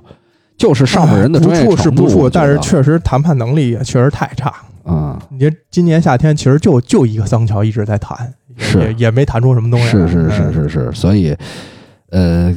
[0.59, 4.53] 就是上面人的专业是不处，但是确实谈判能力也确实太差。
[4.83, 9.87] 嗯，你今年夏天其实就就一个桑乔一直在谈，是也没谈出什么东西。
[9.87, 11.33] 是是是是是，所以
[12.09, 12.53] 呃，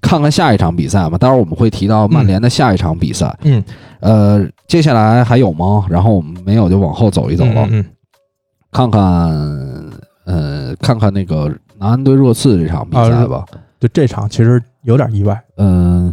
[0.00, 1.18] 看看下一场比赛吧。
[1.18, 3.36] 待会儿我们会提到曼联的下一场比赛。
[3.42, 3.62] 嗯，
[4.00, 5.84] 呃，接下来还有吗？
[5.90, 7.68] 然后我们没有就往后走一走了。
[7.70, 7.84] 嗯，
[8.70, 9.02] 看看
[10.24, 13.44] 呃，看看那个南安对热刺这场比赛吧。
[13.78, 15.38] 就这场其实有点意外。
[15.58, 16.10] 嗯。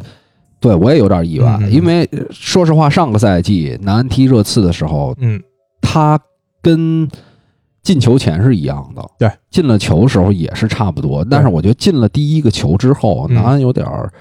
[0.59, 5.41] 对，我也有点意外，因为说实话，上个赛季南安踢热刺的时候，嗯，
[5.81, 6.19] 他
[6.61, 7.07] 跟
[7.81, 14.11] 进球前是一样的，对，进了球的时候也是差不多，但是我觉得进了第一个球之后，南安有点儿，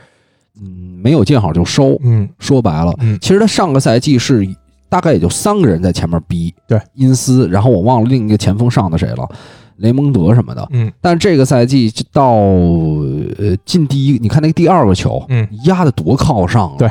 [0.60, 4.48] 嗯，没有见好就收，嗯，说白了，嗯，其实他上个赛季是
[4.88, 9.28] 大概也就三个人在前面逼，对，因斯，然后我忘了另一个前锋上的谁了。
[9.78, 16.90] 雷蒙德什么的，嗯，但这个赛季到呃进第一，你看那个第二个球，嗯，压的多靠上啊，对，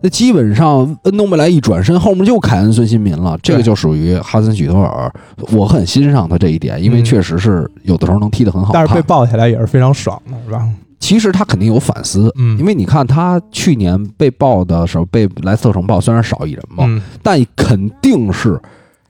[0.00, 5.12] 那基本上恩东贝莱一转身，后面就凯恩、孙兴民了，这个就属于哈森许特尔，
[5.52, 10.68] 我很欣赏他这一点，因为确实是有的时候能踢得很好，但是被抱起来也是非常爽的，是吧？
[11.00, 17.02] 其实他肯定有反思，嗯，因为你看他去年被爆的时候，被莱斯特城爆，虽然少一人嘛，嗯。
[17.22, 18.60] 但肯定是。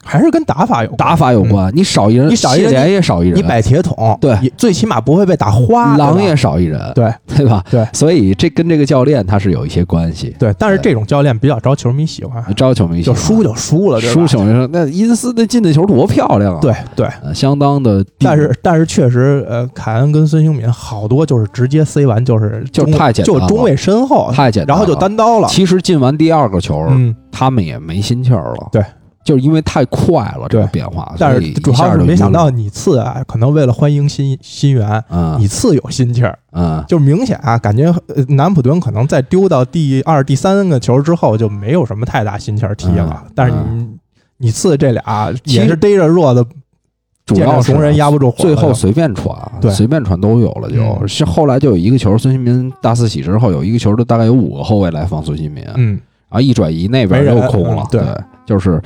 [0.09, 5.97] 还是跟打法有打法有关，你少一人，你少一人也少一人，你摆铁桶，对，最起码不会被打花。
[5.99, 7.63] 狼也少一人，对对吧？
[7.71, 10.35] 对，所以这跟这个教练他是有一些关系。
[10.39, 16.61] 对，但是这种教练比较招球迷喜欢，招球迷喜欢，就输就输了，输球迷说那因斯那进的球多漂亮啊！
[16.61, 18.05] 对对，相当的。
[18.19, 25.49] 但是但是确实，呃，凯恩跟孙兴敏好多就是直接塞完就是就太简单，就中卫身后太简单，然后就单刀了。
[25.49, 28.69] 其实进完第二个球，嗯，他们也没心气儿了。
[28.73, 28.83] 对。
[29.29, 31.15] 就是因为太快了，这个变化。
[31.19, 35.05] 但是主要是没想到你次啊，可能为了欢迎新新援，
[35.39, 37.95] 你次有心气儿，嗯，就明显啊，感觉
[38.29, 43.23] 南普敦可能在丢到第二、第三个球之后就没有什么太大心气儿踢了。
[43.35, 43.89] 但是你
[44.39, 46.43] 你次这俩也是逮着弱的，
[47.27, 50.71] 主要怂人压不住，最后随便传，对，随便传都有了。
[50.71, 58.01] 就是后来就有一个球，孙兴民大四喜之后有一个球，都大概有五个后卫来防孙兴民，嗯，然后一转移那边又空了，对，
[58.47, 58.81] 就是。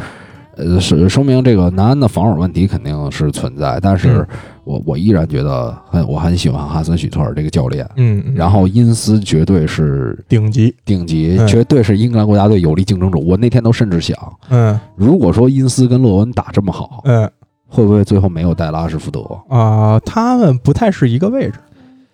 [0.57, 4.27] 呃，是说明这个南安的防守问题肯定是存在，但是
[4.65, 13.19] 我我依然觉得很我很喜欢哈森许特尔这个教练，嗯，然后因斯绝对是顶级顶级，绝对是英格兰国家队有力竞争者。
[13.19, 14.17] 我那天都甚至想，
[14.51, 17.29] 嗯，如果说因斯跟洛文打这么好，嗯，
[17.67, 19.99] 会不会最后没有带拉什福德啊？
[20.01, 21.55] 他们不太是一个位置，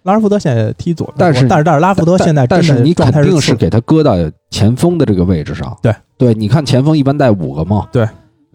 [0.04, 4.14] 拉什福德现在踢左，但是但是但是拉什福德现在但是你肯定是给他搁到
[4.48, 8.08] 前锋的这个位置上，对对，你看前锋一般带五个嘛，对。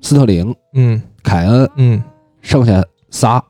[0.03, 2.03] 斯特林，嗯，凯恩，嗯，
[2.41, 3.41] 剩下仨，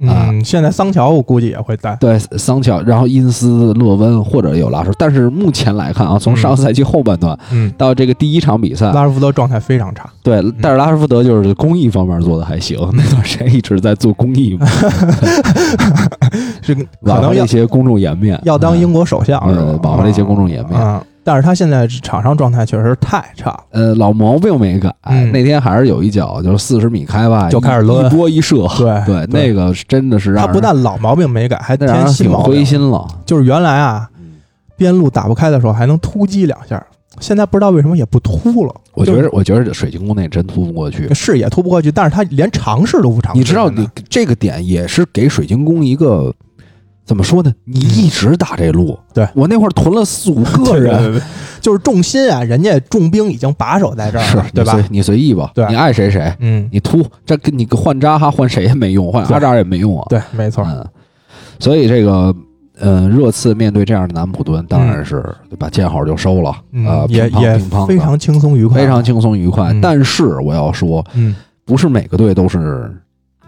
[0.00, 14.66] 嗯，现在桑乔我估计也会带，对，桑乔，然后因斯、洛温或者有拉什，但是目前来看啊，从上赛季后半段，嗯，到这个第一场比赛，拉什福德状态非常差，对，但是拉什福德就是公益方面做的还行， 那段时间一直在做公益嘛，
[16.60, 19.40] 是可能一些公众颜面，要当英国首相，
[19.82, 21.00] 挽回了一些公众颜面。
[21.28, 24.90] 但是他现在场上状态确实太差，呃，老毛病没改。
[25.30, 33.06] 那天还是有一脚，就是四十米开外就开始抡一波一射，对对，那个真的是让他不但老毛病没改，还添新毛病，灰心了。
[33.26, 34.08] 就是原来啊，
[34.74, 36.82] 边路打不开的时候还能突击两下，
[37.20, 38.74] 现在不知道为什么也不突了。
[38.94, 43.38] 我觉得，我觉得水晶宫那真突不过去，是也突不过去，但是他连尝试都不尝试。
[43.38, 46.34] 你知道，你这个点也是给水晶宫一个。
[47.08, 47.50] 怎么说呢？
[47.64, 51.18] 你一直打这路，对我那会儿囤了四五个人，
[51.58, 54.78] 就是重心啊，人家重兵已经把守在这儿，是对吧？
[54.90, 60.62] 你随意吧，对，你爱谁谁，嗯，你突这跟你换扎哈换谁也没用，换阿扎也没用啊，对，没错。
[60.68, 60.86] 嗯，
[61.58, 62.34] 所以这个
[62.78, 65.24] 呃，热刺面对这样的南普敦，当然是
[65.58, 66.54] 把见好就收了，
[66.86, 69.74] 呃，也也非常轻松愉快，非常轻松愉快。
[69.80, 72.94] 但是我要说，嗯，不是每个队都是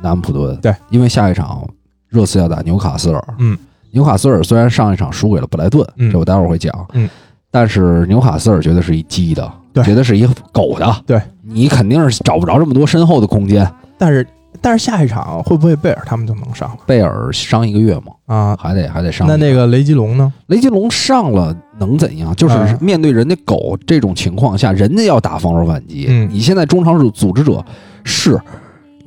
[0.01, 1.69] 南普敦，对，因为下一场。
[2.11, 3.57] 热刺要打纽卡斯尔，嗯，
[3.93, 7.09] 纽卡斯尔虽然上一场输给了布莱顿，这我待会儿会讲，嗯，
[7.51, 9.51] 但是纽卡斯尔绝对是一鸡的，
[9.85, 13.67] 绝对是一狗的，对你肯定是找不着这么多身后的空间。
[13.97, 14.27] 但是
[14.61, 16.77] 但是下一场会不会贝尔他们就能上？
[16.85, 19.27] 贝尔伤一个月嘛，啊，还得还得上。
[19.29, 20.33] 那那个雷吉隆呢？
[20.49, 22.35] 雷吉隆上了能怎样？
[22.35, 27.65] 就是面对人家狗这种情况下，人家要打防守反击，嗯，你现在中场组组织者
[28.03, 28.41] 是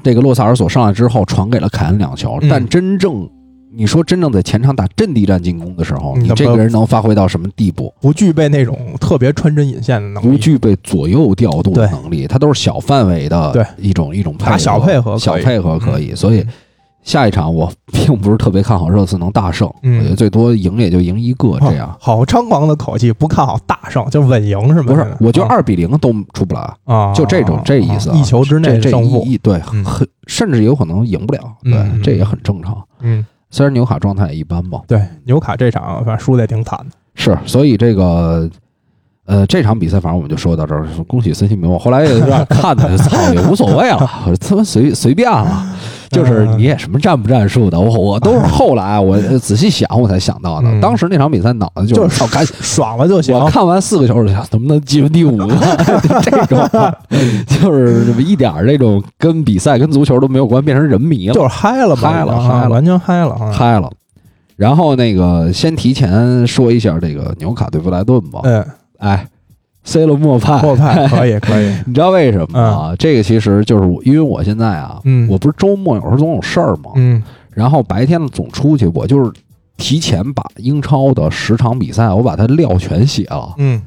[0.03, 3.27] 这个洛萨尔索上来之后传给了凯恩两球，但真正。
[3.75, 7.91] 你说真正在前场打阵地战进攻的时候，你这个人能发挥到什么地步？
[7.99, 16.13] 不具备那种特别穿针引线的能力，不具备左右调度的能力，他都是小范围的，对一种一种打小配合，小配合可以。
[16.13, 16.45] 所以
[17.03, 21.95] 下一场我并不是特别看好热刺能大胜，我觉得最多赢也就赢一个这样。
[21.99, 24.85] 好猖狂的口气，不看好大胜，就稳赢是吗？
[24.87, 32.81] 不是，我觉得二比零都出不来啊，就这种这意思，一球之内胜负，对，很甚至有可能赢不了，对，这也很正常。
[33.01, 34.79] 嗯，虽然纽卡状态也一般吧。
[34.87, 36.95] 对，纽卡这场反正输的也挺惨的。
[37.15, 38.49] 是，所以这个。
[39.25, 40.85] 呃，这场比赛反正我们就说到这儿。
[41.07, 45.65] 恭喜孙兴民，我后来有点看的，操也无所谓了，我他妈随随便了。
[46.09, 50.67] 就是你也什么战不战术的，我我都是后来我仔细想我才想到的。
[50.79, 53.33] 当时那场比赛脑子就是操，赶紧爽了就行。
[53.33, 55.55] 我看完四个球就想，能不能进第五个？
[56.21, 56.69] 这种
[57.47, 63.89] 就是一点这种跟比赛跟足球都没有关，变成人迷了，就是嗨了，嗨了，嗨了，完全嗨了，嗨了。
[64.55, 68.41] 然后那个先提前说一下这个纽卡对布莱顿吧。
[68.43, 68.63] 嗯。
[69.03, 69.27] 哎
[69.83, 72.95] ，C 罗莫派，莫派 可以可以，你知道为什么吗？
[72.97, 79.29] 这个其实就是因为我现在啊，我不是周末有时候总有事儿嘛，嗯，然后白天呢总出去，我就是
[79.75, 83.81] 提前把英超的十场比赛我把它料全写了，嗯，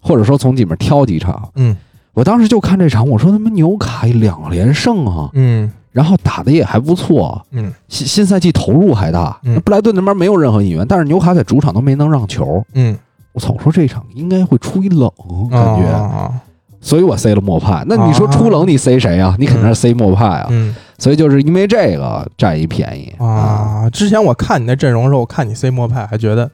[0.00, 1.76] 或者说从里面挑几场，嗯，
[2.14, 12.96] 我当时就看这场，我说他妈纽卡两连胜啊，嗯，然后打的也还不错，嗯，新新赛季投入还大，那布莱顿那边没有任何引援，但是纽卡在主场都没能让球，嗯。
[13.32, 13.54] 我操！
[13.56, 15.10] 我说这场应该会出一冷，
[15.50, 16.32] 感觉，
[16.80, 17.82] 所以我塞了莫派。
[17.86, 19.34] 那你说出冷，你塞谁啊？
[19.38, 20.50] 你肯定是塞莫派啊。
[20.98, 23.88] 所以就是因为这个占一便宜啊。
[23.90, 26.50] 之前我看你那阵容的时候，我看你塞莫派，还觉得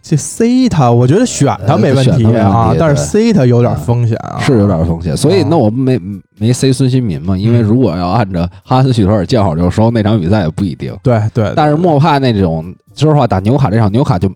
[0.00, 5.16] 这塞他，我觉得选他没问题啊，但是塞他有点风险啊，是有点风险。
[5.16, 6.00] 所以那我没
[6.38, 7.36] 没塞孙兴民嘛？
[7.36, 10.96] 因为如果要按照哈斯许特尔见好就收，那场比赛也不一定。
[11.02, 11.52] 对对。
[11.56, 14.30] 但是莫派那种，说实话，打纽卡这场，纽卡就。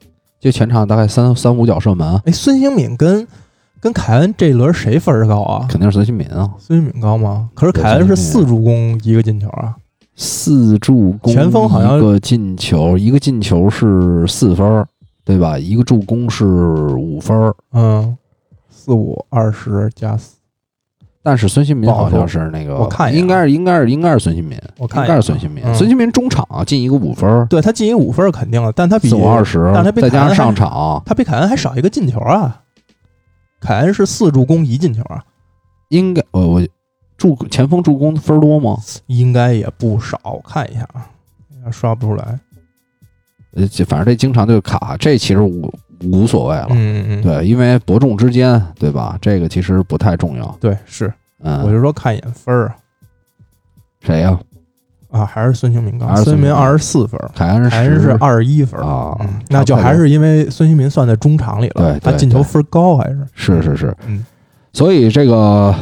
[0.45, 2.21] 就全场大概三三五脚射门。
[2.27, 3.27] 哎，孙兴敏跟
[3.81, 5.67] 跟凯恩这一轮谁分儿高啊？
[5.71, 6.51] 肯定是孙兴敏啊。
[6.59, 7.49] 孙兴敏高吗？
[7.55, 9.75] 可是凯恩是四助攻一个进球啊。
[10.17, 14.85] 四助攻，前锋好像一个进球，一个进球是四分，
[15.25, 15.59] 对吧？
[15.59, 17.51] 一个助攻是五分。
[17.73, 18.15] 嗯，
[18.69, 20.37] 四五二十加四。
[21.23, 25.63] 但是孙兴民好像是那个，我看应该是应该是应该是孙兴民，我看应该是孙兴民。
[25.75, 32.61] 孙兴民中场进一个五分，对他进一个五分肯定了，但他比四五二十，但他再加上上场，他比凯恩还少一个进球啊。
[33.61, 35.25] 凯恩是四助攻一进球啊，
[35.89, 36.69] 应该我我
[37.17, 38.77] 助前锋助攻分多吗？
[39.07, 42.39] 应该也不少，我看一下啊，刷不出来。
[43.55, 49.17] 呃，反正这经常就卡，这其实无无所谓了，嗯嗯，对，因为伯仲之间，对吧？
[49.21, 52.75] 这个其实不太重要，对，是，嗯，我就说看一眼分儿，
[54.01, 54.39] 谁呀？
[55.15, 59.17] 啊，还是孙兴民高，孙兴民二十四分，凯恩凯恩是二十一分啊，
[59.49, 64.25] 那就还是因为孙兴民算在中场里了，对，他进球分高还是是是是，嗯，
[64.73, 65.75] 所以这个。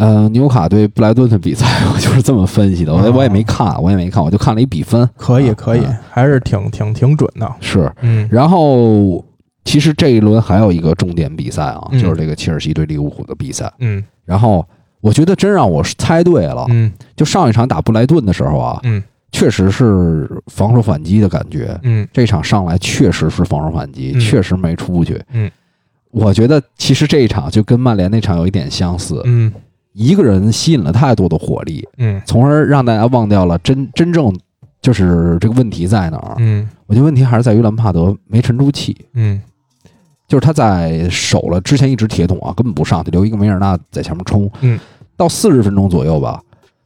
[0.00, 2.94] 呃，纽卡对布莱顿的比赛， 我就是这么分析的。
[2.94, 5.10] 我我也没看，我也没看，我就看了一比分。
[5.16, 7.52] 可以，可以，还是挺挺挺准的。
[7.58, 8.28] 是，嗯。
[8.30, 9.24] 然后，
[9.64, 13.68] 其实这一轮还有一个重点比赛啊，就是这个切尔西对利物浦的比赛。
[13.80, 14.00] 嗯。
[14.24, 14.64] 然后，
[15.00, 16.66] 我觉得真让我猜对了。
[16.70, 16.92] 嗯。
[17.16, 21.78] 就上一场打布莱顿的时候啊，嗯，确实是防守反击的感觉。
[21.82, 22.06] 嗯。
[22.12, 25.20] 这场上来确实是防守反击，确实没出去。
[25.32, 25.50] 嗯。
[26.10, 29.20] 我觉得其实这一场就跟曼联那场有一点相似。
[29.24, 29.52] 嗯。
[29.94, 34.32] 一个人吸引了太多的火力，嗯，从而让大家忘掉了真真正
[34.80, 39.40] 就是这个问题在哪儿，嗯，我觉得问题还是在于兰帕德没沉住气，嗯，
[40.28, 44.78] 就是他在守了之前一直铁桶啊，根本不上去，留一个梅尔纳在前面冲，嗯，
[45.16, 46.40] 到四十分钟左右吧，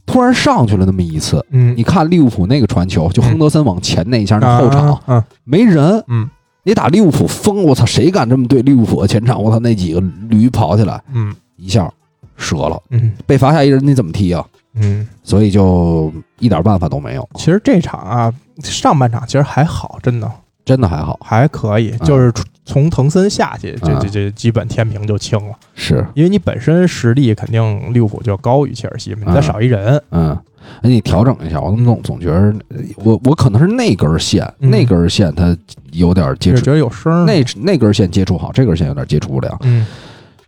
[0.06, 6.30] 突然上去了那么一次，嗯，你看利物浦那个传球，就亨德森往前那一下，那后场，嗯，没人，嗯，
[6.62, 9.42] 你打利物浦疯，我操，谁敢这么对利物浦的前场？
[9.42, 11.92] 我操，那几个驴跑起来，嗯，一下。
[12.34, 14.44] 折了，嗯，被罚下一人，你怎么踢啊？
[14.74, 17.28] 嗯，所以就一点办法都没有。
[17.34, 18.32] 其实这场啊，
[18.64, 20.28] 上半场其实还好，真的，
[20.64, 21.90] 真的还好，还可以。
[22.04, 22.32] 就是
[22.64, 25.54] 从滕森下去，这这这基本天平就清了。
[25.74, 30.38] 是因为你本身实力肯定利物浦就高于切尔西嘛，你再少一人，嗯，
[30.80, 31.60] 那你调整一下。
[31.60, 32.54] 我怎么总总觉得
[32.96, 35.56] 我我可能是那根线，那根线它
[35.90, 37.26] 有点接触，觉得有声。
[37.26, 39.58] 那那根线接触好，这根线有点接触不了。
[39.62, 39.86] 嗯。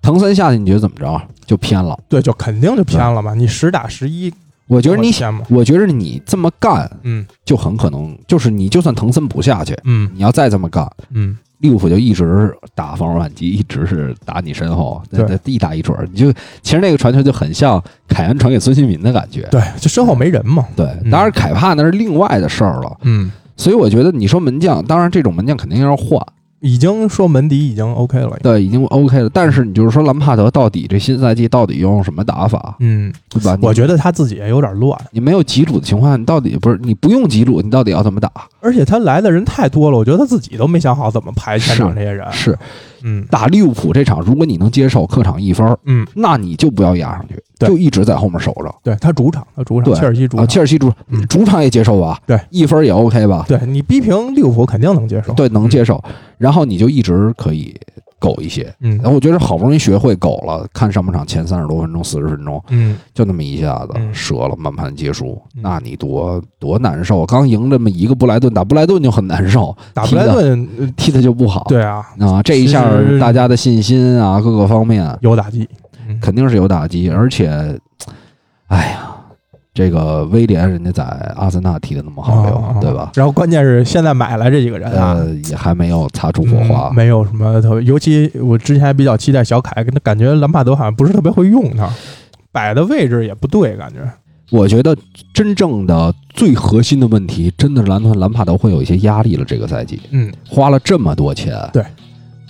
[0.01, 1.19] 滕森下去，你觉得怎么着？
[1.47, 1.99] 就偏了。
[2.11, 3.33] 对，就肯定就偏了嘛。
[3.33, 4.31] 你十打十一，
[4.67, 15.97] 我觉得你想，我觉得你这么干，嗯，就很可能就是你就算藤森不下去，嗯，你要再这么干，嗯，利物浦就一直打防守反击，一直是打你身后，对，一打一准。
[16.13, 20.65] 你就其实那个传球就很像凯恩传给孙兴民的感觉，对，就身后没人嘛。
[20.75, 23.31] 对，当然凯帕那是另外的事儿了，嗯。
[23.57, 26.21] 所以我觉得你说门将，当然这种门将肯定要换。
[26.65, 29.29] 已经说门迪已经 OK 了，对，已经 OK 了。
[29.29, 32.75] 但是你就是说兰帕德到底这新赛季到底用什么打法？
[32.81, 33.59] 嗯，对吧？
[33.61, 34.99] 我觉得他自己也有点乱。
[35.11, 38.31] 你没有吉鲁的情况下，你到底不是你不用吉鲁，你到底要怎么打？
[38.61, 42.27] 而且他来的人太多了，我觉得他自己都没想好怎么排前场这些人。
[42.33, 42.59] 是，
[43.05, 48.75] 嗯，打利物浦这场，如果你能接受客场一分，嗯，那你就不要压上去，就一直在后面守着。
[48.83, 50.91] 对他主场，他主场，切尔西主场，切尔西主
[51.29, 52.19] 主场也接受吧？
[52.27, 53.45] 对，一分也 OK 吧？
[53.47, 56.03] 对你逼平利物浦肯定能接受，对，能接受。
[56.39, 57.79] 然后你就一直可以。
[58.19, 67.27] 苟一些，嗯，然后我觉得好不容易学会狗了，看上半场前三十多分钟、四十分钟，嗯，就那么一下子折了，满盘皆输，那你多多难受！
[67.27, 72.89] 刚赢这么一个布莱顿，打布莱顿就很难受，打布莱顿 踢的就不好，对啊，啊，这一下
[73.21, 75.69] 大家的信心啊，各个方面有打击，
[76.21, 77.79] 肯定是有打击，而且，
[78.69, 79.04] 哎呀。
[79.75, 81.03] 这个威廉人家在
[81.35, 83.11] 阿森纳踢的那么好，对吧？
[83.17, 85.19] 然后关键是现在买来这几个人啊，
[85.51, 87.83] 也还没有擦出火花，没有什么特别。
[87.83, 91.91] 尤其我之前还比较期待小凯，跟他感觉兰帕德好像不是特别会用他，
[92.53, 93.99] 摆的位置也不对，感觉。
[94.51, 94.97] 我觉得
[95.33, 99.45] 真正的最核心的问题，真的是兰特兰帕德会有一些压力了。
[99.45, 101.85] 这个赛季，嗯，花了这么多钱，对。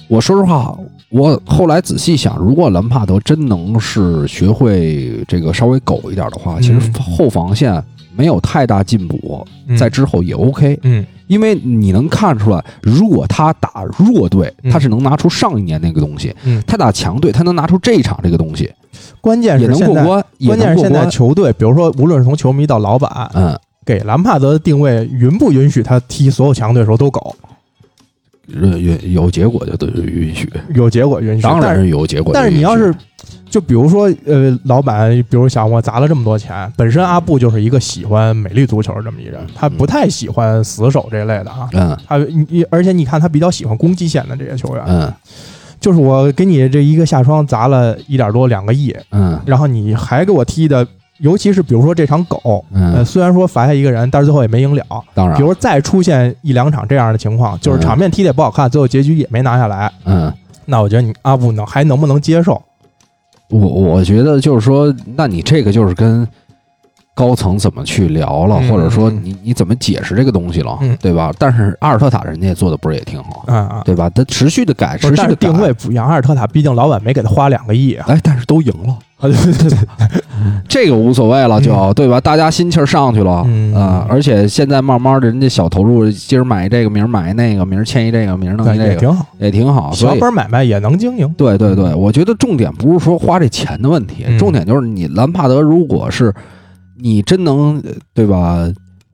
[0.08, 0.76] 我说实话，
[1.14, 7.80] 我后来仔细想，如果兰帕德真能是学会这个稍微苟一点的话，其实后防线
[8.16, 9.46] 没有太大进步，
[9.78, 10.76] 在之后也 OK。
[10.82, 16.30] 嗯，因为你能看出来，如果他打弱队，他是能拿出上一年那个东西；
[16.66, 18.68] 他打强队，他能拿出这一场这个东西。
[19.20, 23.56] 关键是也能过关，关键是现在球队，比如说无论是从球迷到老板，嗯，
[23.86, 27.36] 给兰帕德的定位允不允许他踢所有强队的时候都苟？
[28.48, 32.32] 允有结果就得允许，有结果允许，当然是有结果。
[32.34, 32.94] 但是你要是，
[33.48, 41.68] 就比如说，呃，老板，比如想我砸了这么多钱，本身阿布就是一个喜欢美丽足球这么一人，他不太喜欢死守这类的啊。
[41.72, 44.84] 嗯，他你而且你看他比较喜欢攻击线的这些球员。
[44.86, 45.12] 嗯，
[45.80, 50.86] 就是我给你这一个下窗砸了一点多两个亿，嗯，然后你还给我踢的。
[51.18, 54.84] 尤其是比如说这场狗，呃，虽然说罚下一个人，但是最后也没赢了。
[55.14, 59.90] 当然，比如再出现一两场这样的情况，就是场面踢的也不好看，最后结局也没拿下来。
[60.04, 60.32] 嗯，
[60.66, 62.60] 那我觉得你阿布能还能不能接受？
[63.48, 66.26] 我我觉得就是说，那你这个就是跟
[67.14, 71.32] 高层怎么去聊了，或者说你你怎么解释这个东西了，对吧？
[71.38, 74.10] 但是阿尔特塔人家也做的不是也挺好，啊对吧？
[74.10, 76.04] 他持续的改，持续的定位不一样。
[76.04, 78.98] 阿尔特塔毕竟老板没给他花两个亿啊，哎，但是都赢了。
[79.20, 79.78] 对对对，
[80.68, 82.20] 这个无所谓了，就对吧？
[82.20, 84.04] 大家心气儿上去了啊！
[84.06, 89.92] 而且现在慢慢的，人家小投入，今儿买这个，明儿买那个，明儿签一这个，明儿弄一这个，也挺好，也挺好。
[89.92, 91.32] 小本买卖也能经营。
[91.38, 96.34] 对对对，我觉得重点不是说花这钱的问题，重点就是你兰帕德，如果是
[97.04, 97.82] 你真能
[98.14, 98.66] 对吧？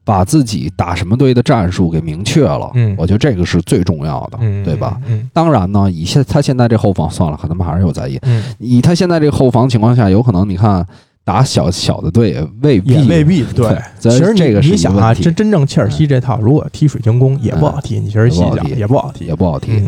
[0.02, 5.00] 把自己打什么队的战术给明确了，嗯，我觉得这个是最重要的，对吧？
[5.06, 8.18] 嗯，当然呢，以现他现在这后防算了，可能还是有在意。
[8.22, 10.84] 嗯，以他现在这个后防情况下，有可能你看
[11.22, 13.76] 打小小的队也未必未必对。
[14.00, 19.82] 其实这个你想啊，真真正切尔西这套，如果踢水晶宫也不好踢，你其实细想也不好踢，也不好踢。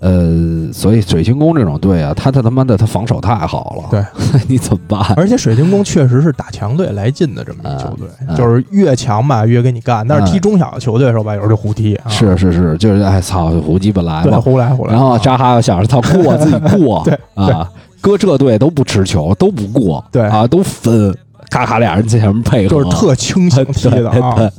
[0.00, 4.04] 呃，所以水晶宫这种队啊，他他他妈的他防守太好了，对，
[4.48, 5.00] 你怎么办？
[5.14, 11.98] 而且水晶宫确实是打强队来劲的这么一球队，就是越强吧越跟你干，但是踢中小的球队的时候吧，有时候就胡踢。
[12.08, 14.92] 是是是，就是哎操，胡鸡巴来吧，胡来胡来。
[14.94, 17.70] 然后扎哈又想着他过自己过， 对啊，
[18.00, 21.14] 搁这队都不持球，都不过，对啊，都分，
[21.50, 24.50] 咔咔俩人在前面配合，就是特清醒 踢的啊。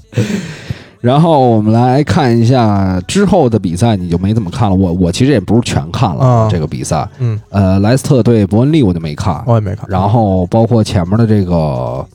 [1.02, 4.76] 然后我们来看一下之后的比赛，你就没怎么看了。
[4.76, 7.08] 我我其实也不是全看了这个比赛。
[7.18, 9.84] 嗯，呃，莱斯特对伯恩利我就没看，我也没看。
[9.90, 12.06] 然后包括前面的这个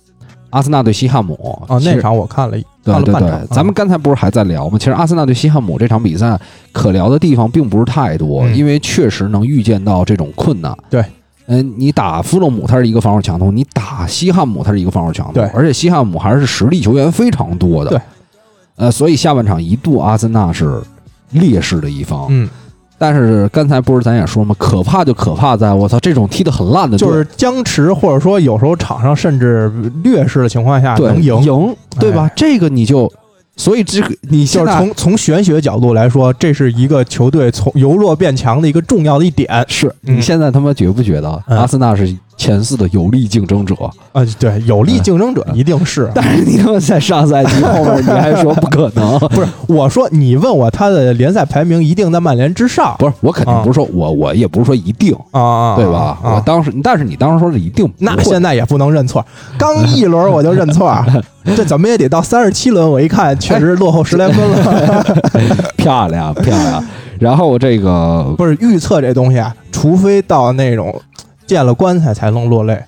[0.51, 1.35] 阿森纳对西汉姆，
[1.67, 3.47] 啊，那场我看了，对对对。
[3.51, 4.79] 咱们刚才不是还在聊吗？
[4.79, 6.39] 其实阿森纳对西汉姆这场比赛
[6.71, 10.73] 可聊的地方并不是太多，因为确实能预见到这种困难。
[10.89, 11.05] 对，
[11.47, 17.91] 嗯，你打弗洛姆他是一个防守强度，你打西汉姆他是一个防守强度，对，而且西汉姆还是实力球员非常多的。
[17.91, 18.01] 对。
[18.77, 20.81] 呃，所以下半场一度阿森纳是
[21.31, 22.49] 劣势的一方，嗯，
[22.99, 24.55] 但是刚才不是咱也说吗？
[24.59, 29.69] 可怕就可怕在我操，这种踢得很烂的，就是僵持或者说有时候场上甚至
[30.05, 32.31] 劣势的情况下能赢赢，对吧？
[32.37, 33.13] 这个你就。
[33.59, 39.65] 所以这个你就是从从玄学角度来说，这是一个球队从由弱变强的一个重要的一点。
[39.67, 43.75] 是你现在他妈觉不觉得阿森纳是前四的有力竞争者
[44.13, 44.23] 啊？
[44.39, 46.11] 对，有力竞争者一定是。
[46.15, 49.19] 但是你他妈在上赛季后面你还说不可能？
[49.31, 52.95] 不是，我说你问我他的联赛排名一定在曼联之上。
[52.99, 56.19] 不是，我肯定不是说我我也不是说一定啊，对吧？
[56.23, 59.25] 我当时，但是你当时说是一定，那现在也不能认错。
[59.59, 60.95] 刚一轮我就认错。
[61.57, 65.17] 这怎么也得到三十七轮，我一看确实落后十来分了，
[65.77, 66.85] 漂亮漂亮。
[67.21, 70.95] 然后这个不是预测这东西啊，除非到那种
[71.47, 72.79] 见了棺材才能落泪。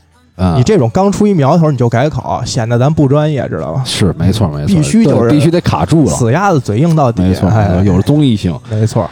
[0.56, 3.82] 你这种刚出一苗头你就改口，显得咱不专业，知道吧？
[3.84, 7.50] 是，没错，没错，必须就是必须得卡住了，死鸭子嘴硬到底，没错，
[7.84, 9.10] 有了综艺性，没错。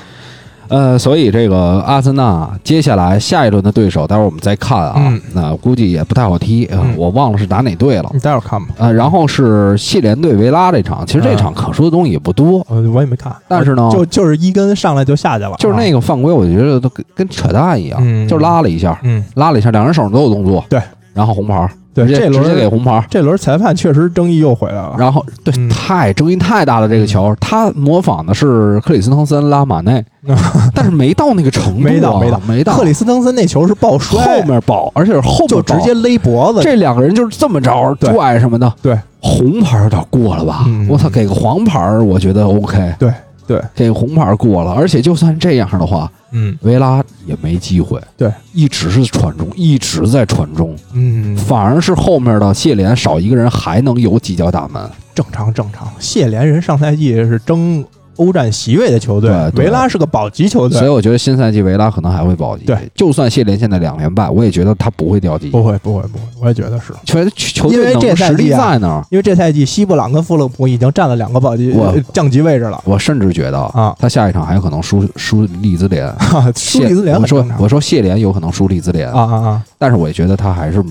[0.69, 5.13] 呃，所以这个阿森纳接下来下一轮的对手，待会儿我们再看啊。
[5.33, 8.11] 那估计也不太好踢，我忘了是打哪队了。
[8.13, 8.75] 你待会儿看吧。
[8.79, 12.67] 呃，然后是系联队维拉这场，其实这场可说的东西也不多。
[12.69, 20.81] 我也没看，但是呢，就就是一根上来就下去了，就是那个犯规，我觉得都跟跟扯淡一样，就拉了一下，嗯，拉了一下，两人手上都有动作，对，
[21.15, 21.69] 然后红牌。
[21.97, 23.05] 对，这轮直接给红牌。
[23.11, 24.95] 这轮裁判确实争议又回来了。
[24.99, 26.89] 然后，对，太争议太大了。
[26.89, 30.05] 这个球，他模仿的是克里斯滕森拉马内，
[30.75, 32.77] 但是没到那个程度，没到，没到，没到。
[32.77, 36.61] 克里斯滕森那球是抱摔，后面抱，而且是后面就直接勒脖子。
[36.63, 38.71] 这两个人就是这么着拽什么的。
[38.83, 40.67] 对，红牌有点过了吧？
[40.89, 42.95] 我操，给个黄牌，我觉得 OK。
[42.99, 43.11] 对。
[43.47, 48.01] 对，给红牌过了，而且就算这样的话，嗯，维拉也没机会。
[48.17, 54.83] 对，一直是传中，一直在传中，嗯，反而是后面的谢联少一个人还能有几脚打门，
[55.15, 55.89] 正常正常。
[55.99, 57.85] 谢联人上赛季是争。
[58.17, 62.65] 欧战席位的球队，维拉是个保级球队，所以我觉得新赛季维拉可能还会保级。
[62.65, 65.51] 对，就算谢联现在两连败，我也觉得他不会掉级。
[65.51, 66.93] 不会，不会，不会，我也觉得是。
[67.05, 71.75] 球球队因为这赛季在那儿，因为这赛季西布朗跟富勒普已经占了两个保级
[72.13, 72.83] 降级位置了。
[72.85, 76.13] 我甚至觉得啊，他下一场还有可能输输利兹联。
[76.55, 79.63] 输利兹联，我说我说谢联有可能输利兹联啊啊啊！
[79.79, 80.83] 但是我也觉得他还是。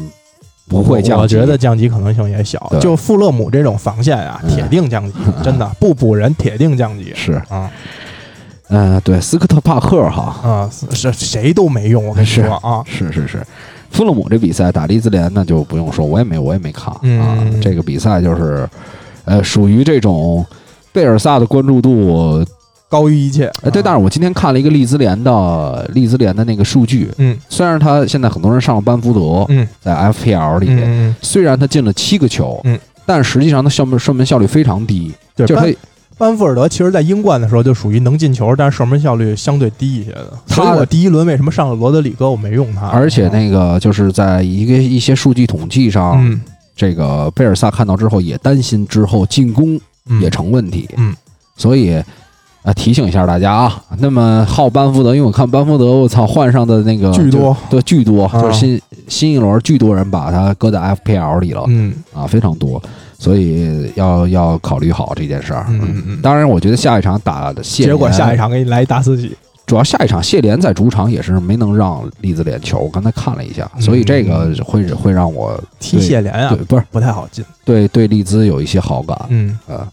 [0.68, 2.72] 不会降级，我觉得降级可能性也小。
[2.82, 5.70] 就富勒姆这种防线啊，铁定降级， 真的。
[5.80, 7.13] 不补人，铁定降级。
[7.16, 7.34] 是。
[7.49, 7.70] 啊，
[8.70, 10.36] 嗯，对，斯科特帕克哈。
[10.43, 13.45] 啊，是谁都没用，我跟你说啊，是是是，
[13.91, 16.93] 富勒姆这比赛打利兹联那就不用说，我也没我也没看。
[17.20, 17.38] 啊。
[17.61, 18.68] 这个比赛就是，
[19.26, 20.45] 呃，属于这种
[20.91, 22.43] 贝尔萨的关注度。
[22.88, 35.80] 高于一切，哎，对，但是我今天看了一个利兹联的利兹联的那个数据，嗯，虽然他现在很多人上了班福德，嗯，在 FPL 里，嗯，虽然他进了七个球，嗯，但实际上他射门射门效率非常低，对，就是他
[36.18, 40.32] 班福尔德其实在英冠的时候就属于能进球，但是射门效率相对低一些的。
[40.46, 46.40] 所以我第一轮为什么上了罗德里戈，我没用他，而且那个就是在一个一些数据统计上，嗯，
[46.76, 49.78] 这个贝尔萨看到之后也担心之后进攻
[50.22, 51.14] 也成问题，嗯，
[51.58, 52.02] 所以。
[52.66, 62.82] 啊，提醒一下大家啊，那么号班福德，因为我看班福德，我操，换上的那个巨多，对，巨多，就是新新一轮巨多人把他搁在 FPL 里了，嗯，啊，非常多，
[63.20, 65.63] 所以要要考虑好这件事儿。
[65.70, 66.22] 嗯嗯嗯。
[66.24, 69.38] 当然，我觉得下一场打的谢，结果下一场给你来一大四喜。
[69.68, 79.88] 主要下一场谢联在主场也是没能让利兹联球，我刚才看了一下，所以这个会会让我踢谢联啊，对，不是不太好进，对对利兹有一些好感，嗯呃。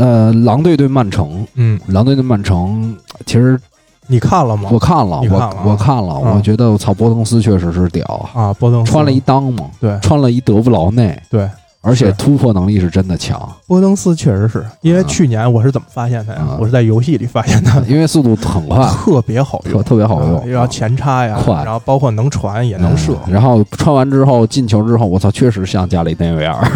[0.00, 2.96] 呃，狼队对曼城，嗯，狼队对曼城，
[3.26, 3.60] 其实
[4.06, 4.70] 你看了吗？
[4.72, 8.04] 我看了，我我看了，我觉得我操，波登斯确实是屌。
[8.34, 8.52] 啊！
[8.54, 8.90] 波登斯。
[8.90, 11.46] 穿了一裆嘛，对，穿了一德布劳内，对。
[11.82, 16.56] 而且突破能力是真的强，波登斯确实是因为去年我是怎么发现的呀？
[16.60, 26.70] 我是在游戏里发现的， 因为速度很快，特别好用，特别好用，然后前插呀，快，然后包括能传也能射，然后穿完之后进球之后，我操，确实像加里内维尔，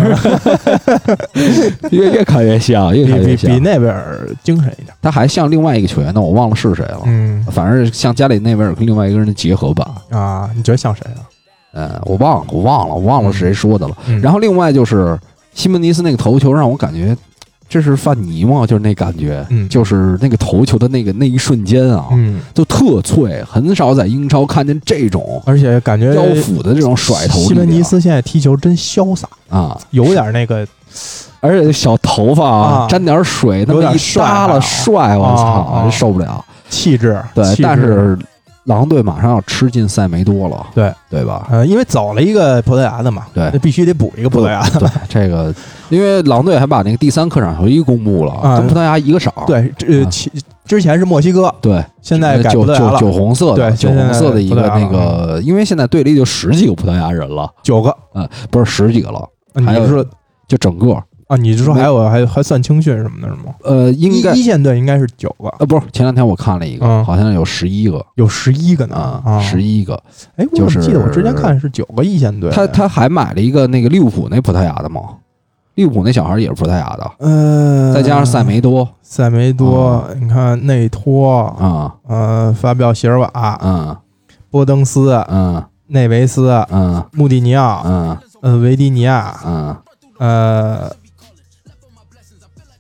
[1.91, 4.95] 越越看越像，越看越像，比内维尔精神一点。
[5.03, 11.21] 他还像另外一个球员呢，我忘了是谁了，嗯，反正像加里内维尔跟另外一个人的结合吧啊，你觉得像谁啊？
[11.75, 13.95] 呃，我忘了，我忘了，我忘了是谁说的了。
[14.23, 15.19] 然后另外就是。
[15.57, 17.17] 西门尼斯那个头球让我感觉，
[17.69, 18.67] 这是范尼吗？
[18.67, 22.09] 就是那感觉，就是那个头球的那个那一瞬间啊，
[22.53, 27.39] 就特脆，很少在英超看见这种，而且感觉腰腹的这种甩头。
[27.39, 30.67] 西门尼斯现在踢球真潇洒啊，有点那个，
[31.39, 35.17] 而且小头发啊，沾点水，那么一刷了，帅！
[35.17, 37.23] 我操，受不了，气质。
[37.33, 38.19] 对，但是。
[38.65, 41.47] 狼队马上要吃进塞梅多了，对对吧？
[41.51, 44.81] 呃，因为走了一个葡萄牙的嘛，对，那必须得补一个葡萄牙的。
[44.81, 45.55] 对， 这个，
[45.91, 49.31] 因为狼队还把那个第三客场球衣公布了，跟葡萄牙一个色。
[49.47, 50.33] 对，这其
[50.65, 59.29] 之前是墨西哥，对，现在改酒酒酒红色的，酒红色的一个那个，因为现在队里就十几个葡萄牙人了，九个，嗯，不是十几个了，
[59.67, 60.05] 还有说
[60.49, 60.97] 就整个。
[61.27, 63.55] 啊，你是说还有还还算青训什么的，是吗？
[63.63, 69.95] 呃，应该一线队应该是九个，呃，不是，前两天我看了一个，好像有十一个，有十一个呢，啊，十一个。
[70.37, 72.51] 哎，我记得我之前看是九个一线队。
[72.51, 75.01] 他他还买了一个那个利物浦那葡萄牙的吗？
[75.77, 83.97] 利物浦那小孩也是葡萄牙的，呃，再加上塞梅多，塞梅多，你看内托啊，呃，法比奥席尔瓦，嗯，
[84.51, 89.77] 波登斯，嗯，内维斯，嗯，穆蒂尼奥，嗯，呃，维迪尼亚，嗯，
[90.19, 90.93] 呃。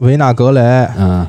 [0.04, 0.60] 维纳格雷，
[0.98, 1.26] 嗯，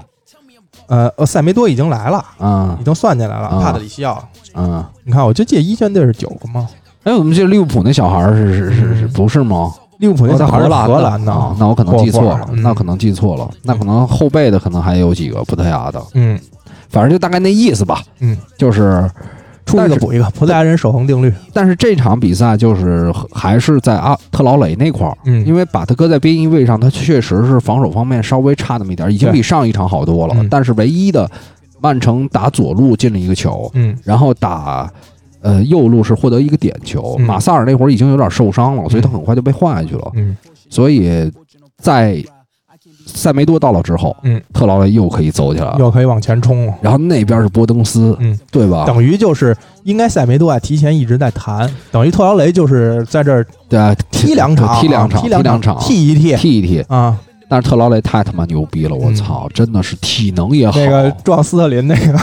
[0.87, 3.49] 呃呃，塞梅多已经来了啊，已经算进来了。
[3.61, 4.21] 帕特里西奥，
[4.53, 6.67] 嗯，你看，我就记得一线队是九个吗？
[7.03, 9.73] 哎，我怎么记得利物浦那小孩是是是是不是吗？
[9.99, 16.37] 利物浦那小孩是荷兰的，那我可能记错了，那可能记错了，那可能后备的可能还有几个葡萄牙的，嗯，
[16.89, 19.09] 反正就大概那意思吧，嗯，就是
[19.65, 21.33] 出一个补一个，葡萄牙人守恒定律。
[21.51, 30.35] 但是这场比赛就是还是在阿特劳雷那块儿，嗯，因为把他搁在边翼位上，他确实是防守方面稍微差那么一点，已经比上一场好多了。
[30.49, 31.29] 但是唯一的
[31.81, 34.89] 曼城打左路进了一个球，嗯，然后打。
[35.41, 40.11] 呃，右路是获得一个点球，马萨尔那会儿已经有点受伤了，所以他很快就被换下去了。
[40.15, 40.35] 嗯，
[40.71, 41.31] 所以
[41.77, 42.15] 在
[43.15, 46.73] 塞梅多到了之后，嗯，特劳雷又可以走起来了，又可以往前冲了。
[46.81, 48.85] 然后那边是波登斯，嗯，对吧？
[48.85, 53.79] 等于就是应该塞梅多啊，提前一直在谈，等于特劳雷就是在这儿对
[54.11, 57.17] 踢两场，踢两场，踢两场，踢一踢，踢一踢啊！
[57.49, 60.79] 但是特劳雷太他妈牛逼了，我操，真的是体能也好。
[60.79, 62.19] 那个撞斯特林那个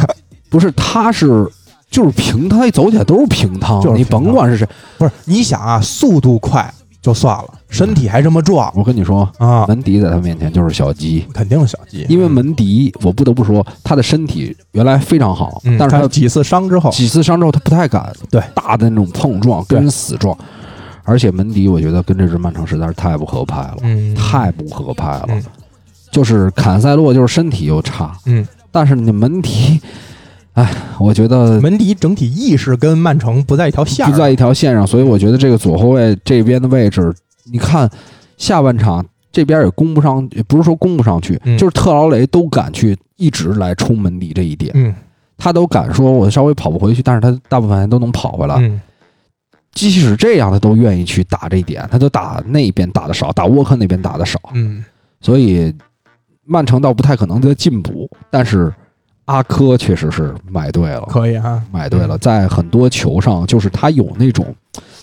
[0.48, 1.48] 不是，他是。
[1.92, 3.78] 就是平趟，一走起来都是平趟。
[3.82, 4.66] 就是你甭管是谁，
[4.96, 6.72] 不是你想啊，速度快
[7.02, 8.72] 就算了，身体还这么壮。
[8.76, 12.06] 我跟你说啊，门迪在他面前就是小鸡，肯定是小鸡。
[12.08, 20.36] 因为门迪，我不得不说，他的身体原来非常好，但是他几次伤之后，几次伤之后他不太敢对大的那种碰撞，跟人死撞。
[21.04, 25.26] 而且门迪，我觉得跟这支曼城实在是太不合拍了，嗯太不合拍了。
[26.10, 29.80] 就是坎塞洛，就是身体又差，嗯，但是你门迪。
[30.52, 30.70] 哎，
[31.00, 37.10] 我觉得门迪整体意识跟曼城不在一条线，不在一条线上，所以我觉得这个左后卫这边的位置，
[37.44, 37.90] 你看
[38.36, 44.94] 下半场这边也攻不上，也不是说攻不上去，就是特劳雷都敢去一直来冲门迪这一点，嗯，
[45.36, 48.80] 他都敢说我稍微跑不回去，但是他大部分人都能跑回来，嗯，
[49.72, 54.84] 即使这样，他都愿意去打这一点，他就打那边打的少，打沃克那边打的少，嗯，
[55.20, 55.74] 所以
[56.44, 58.72] 曼城倒不太可能在进补，但是。
[59.26, 64.52] 阿科确实是买对了，可以啊，买对了，在很多球上，就是他有那种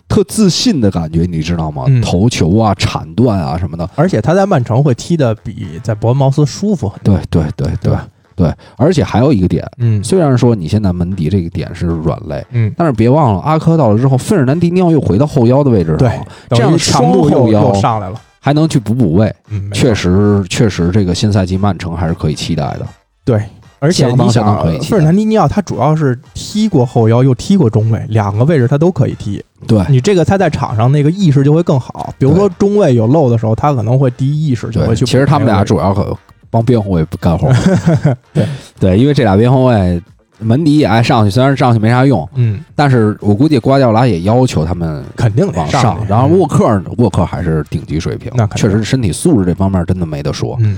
[0.09, 1.85] 特自信的感觉，你知道吗？
[2.03, 7.15] 头球啊、铲断啊什么的，而且他在曼城会踢得比在伯恩茅斯舒服很多。
[7.15, 7.97] 对对对对
[8.35, 22.87] 对，而且还有一个点，嗯，虽然说你现在门迪这个点是软肋，嗯，但是别忘了阿科到了之后，费尔南迪尼奥又回到后腰的位置了，对，这样双后腰上来了，还能去补补位，嗯，确实确实，这个新赛季曼城还是可以期待的，
[23.23, 23.43] 对。
[23.79, 29.43] 而且你想，费尔南迪尼奥他主要是踢过后腰，又踢过中卫，两个位置他都可以踢。
[29.67, 32.13] 对你这个他在场上那个意识就会更好。
[32.17, 35.05] 比如说中卫有漏的时候，他可能会第一意识就会去。
[35.05, 36.17] 其实他们俩主要可
[36.49, 37.51] 帮边后卫干活。
[38.33, 38.45] 对
[38.79, 40.01] 对，因为这俩边后卫
[40.39, 45.97] 门迪也爱上去，虽然上去没啥用，嗯，但是我估计瓜迪奥拉也要求他们肯定往上。
[46.07, 50.57] 然后沃克沃克还是顶级水平，那确实身体素质这方面真的没得说。
[50.59, 50.77] 嗯。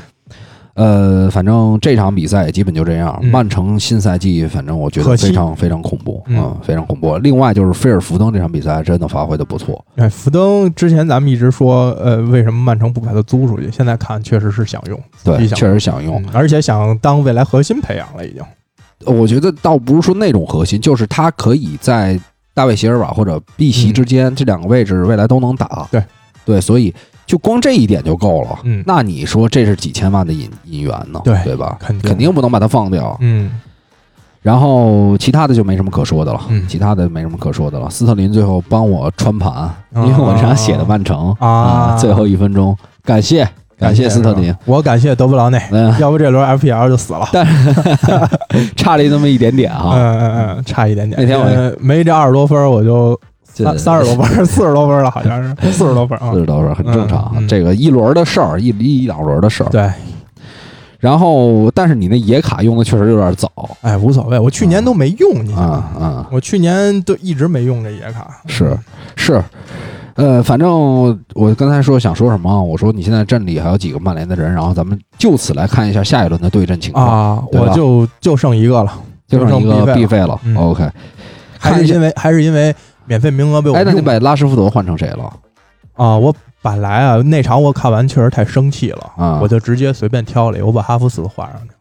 [0.73, 3.19] 呃，反正这场比赛也基本就这样。
[3.25, 7.17] 曼城新赛季，反正我觉得非常非常恐怖，嗯，非常恐怖。
[7.17, 9.83] 另外就是菲尔福登这场比赛真的发挥的不错。
[9.97, 13.69] 哎，福登之前咱们一直说，呃，为什么曼城不把他租出去？
[13.69, 18.41] 现在看确实是想用，对，确实想用，而且想当未来核心培养了已经。
[19.05, 22.17] 我觉得倒不是说那种核心，就是他可以在
[22.53, 25.87] 大卫席尔瓦或者碧席之间这两个位置未来都能打。
[25.91, 26.01] 对，
[26.45, 26.93] 对，所以。
[27.31, 31.21] 就光这一点就够了，嗯，那你说这是几千万的引引援呢？
[31.23, 31.77] 对对吧？
[31.79, 33.49] 肯肯定不能把它放掉，嗯。
[34.41, 37.89] 然后其他的就没什么可说的了，嗯，其他的没什么可说的了。
[37.89, 42.75] 斯特林最后帮我穿盘，因为我这样写的曼城啊，最后一分钟，
[43.05, 43.47] 感谢
[43.79, 45.61] 感谢斯特林，我感谢德布劳内，
[46.01, 47.73] 要不这轮 FPL 就死了，但是
[48.75, 51.17] 差了那么一点点哈，嗯嗯嗯，差一点点。
[51.17, 53.17] 那天我没这二十多分，我就。
[53.63, 57.47] 三三十多分，四十多分了，好像是四十多分啊，四十多分很正常。
[57.47, 59.69] 这个一轮的事儿，一一两轮的事儿。
[59.69, 59.89] 对。
[60.99, 63.49] 然后，但是你那野卡用的确实有点早。
[63.81, 66.27] 哎，无所谓，我去年都没用你啊啊！
[66.31, 68.39] 我去年都一直没用这野卡。
[68.45, 68.77] 是
[69.15, 69.43] 是，
[70.13, 70.69] 呃，反正
[71.33, 77.43] 我刚才说想说什么，我说你现在阵里还有几个曼联的人，然后咱们就此来看一下下一轮的对阵情况啊。
[77.51, 78.93] 我就就剩一个了，
[79.27, 80.39] 就剩一个必费了。
[80.55, 80.87] OK，
[81.57, 82.75] 还是因为还是因为。
[83.11, 85.33] 免费名额被我哎，那你把拉什福德换成谁了？
[85.97, 91.71] 啊，我本来啊那场我看完确实太生气了啊，我就直接随便挑了一个，我把哈弗斯换上去。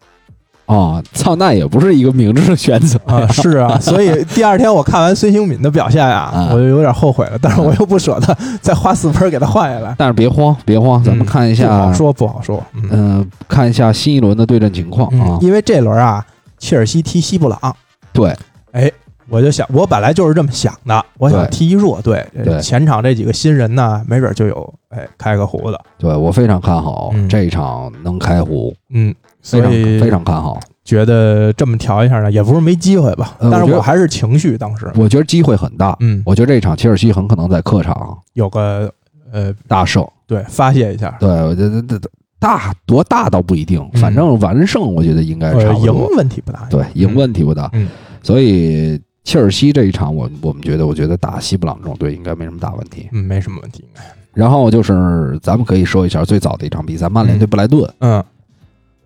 [0.66, 3.24] 哦，操，那也不是一个明智的选择啊。
[3.28, 9.95] 是啊， 所以第二天我看完孙兴敏的表现啊，我就有点后悔了，但是我又不舍得 再花四分给他换下来。
[9.97, 12.61] 但是别慌，别慌，咱们看一下，不好说，不好说。
[12.91, 16.26] 嗯，看一下新一轮的对阵情况啊，因为这轮啊，
[16.59, 17.76] 切尔西踢西布朗。
[18.12, 18.37] 对，
[18.72, 18.91] 哎。
[19.31, 21.05] 我就想，我本来就是这么想的。
[21.18, 22.26] 我想踢一弱队，
[22.61, 25.81] 前场这几个新人呢，没准就有哎开个胡的。
[25.97, 30.59] 对我非常看好这一场能开胡，嗯，非常非常看好。
[30.83, 33.37] 觉得这么调一下呢，也不是没机会吧。
[33.39, 35.97] 但是我还是情绪当时，我觉得机会很大。
[36.01, 38.93] 嗯，我觉得这一场切尔西很可能在客场有个
[39.31, 41.16] 呃大胜，对，发泄一下。
[41.20, 42.01] 对，我觉得这
[42.41, 45.95] 大多大倒不一定，反正完胜，我觉得应该差不多。
[45.95, 47.68] 赢问题不大，对，赢问题不大。
[47.74, 47.87] 嗯，
[48.22, 53.09] 所以切尔西这一场，我我们觉得，我觉得打西布朗这种队应该没什么大问题。
[53.12, 53.85] 嗯，没什么问题。
[54.33, 57.89] 然后就是咱们可以说一下最早的一场比赛，曼联对布莱顿。
[57.99, 58.23] 嗯。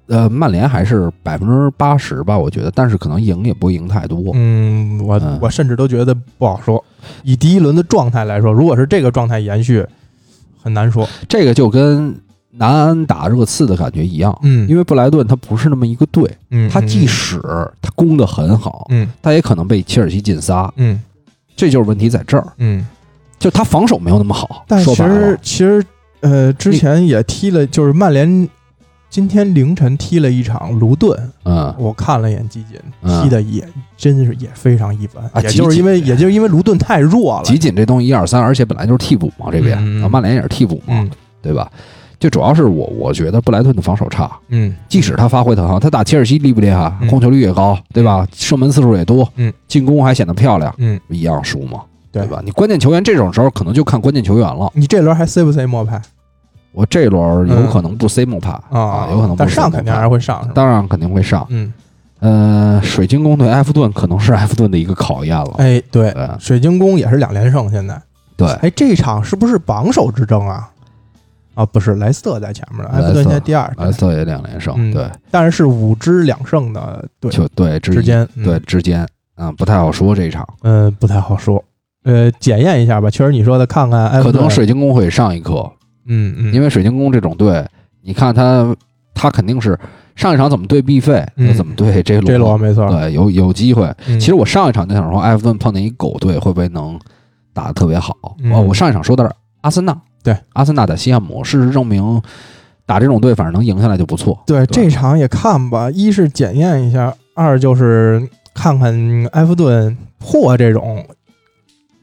[0.07, 4.33] 呃，曼联还是百分之八十吧，我觉得，但是可能赢也不会赢太多。
[4.35, 6.85] 嗯，我我甚至都觉得不好说。
[7.23, 9.83] 以第一轮的状态来说，如果是这个状态延续，
[10.63, 11.09] 很难说。
[11.27, 12.15] 这个就跟
[12.57, 14.37] 南安打热刺的感觉一样。
[14.43, 16.31] 嗯，因为布莱顿他不是那么一个队。
[16.51, 17.41] 嗯，他即使
[17.83, 20.73] 他攻的很好，嗯，他也可能被切尔西进仨。
[20.77, 21.01] 嗯，
[21.57, 22.53] 这就是问题在这儿。
[22.59, 22.87] 嗯，
[23.39, 24.65] 就他防守没有那么好。
[24.69, 25.85] 但其实其实
[26.21, 28.49] 呃，之前也踢了，就是曼联。
[29.11, 32.77] 今天凌晨踢了一场卢顿，嗯，我看了一眼集锦，
[33.23, 33.65] 踢的也
[33.97, 37.45] 真是也非常一般，也就是因为也就是因为卢顿太弱了。
[37.45, 41.09] 集锦这东西一二三，而且本来就是替补嘛，这边啊曼联也是替补嘛，
[41.41, 41.71] 对吧？
[42.19, 46.93] 就主要是我我觉得布莱顿的防守差，嗯，即使他发挥很好，他打切尔西厉不厉害？
[47.09, 48.27] 控球率也高，对吧？
[48.35, 52.41] 射门次数也多，嗯，进攻还显得漂亮，嗯，一样输嘛，对吧？
[52.45, 54.71] 你关键球员这种时候可能就看关键球员了。
[54.75, 56.01] 你这轮还塞不塞莫派？
[56.73, 61.47] 我这轮有可能不塞莫派啊，有可能，但上肯定还是会上，当然肯定会上。
[61.51, 61.73] 嗯，
[62.21, 65.55] 呃，水晶宫对埃弗顿可能是埃弗顿的一个考验了。
[65.59, 68.01] 哎，对，水晶宫也是两连胜，现在。
[68.37, 70.69] 对，哎，这场是不是榜首之争啊？
[71.55, 81.63] 啊，不是，莱斯特在前面，埃弗顿现在第二，莱斯特也两连胜，对，但是是五支两胜的队，就对之间，对之间，嗯，不太好说这一场，嗯，不太好说，
[82.05, 85.71] 呃，检验一下吧，确实你说的，看看，可能水晶宫会上一课。
[86.07, 87.67] 嗯嗯，因为水晶宫这种队，
[88.03, 88.77] 你看他，
[89.15, 89.79] 他肯定是
[90.15, 91.27] 上一场怎么对必费，
[91.57, 93.91] 怎么对这罗，这罗没错，对，有有机会。
[94.05, 97.01] 其实我上一场就想说，埃弗顿碰见一狗队，会不会能
[97.55, 98.15] 打得特别好？
[98.53, 99.33] 哦，我上一场说的是
[99.63, 102.21] 阿森纳，对，阿森纳打西汉姆，事实证明
[102.85, 104.43] 打这种队，反正能赢下来就不错。
[104.47, 108.93] 对，这场也看吧，一是检验一下，二就是看看
[109.33, 111.07] 埃弗顿破这种。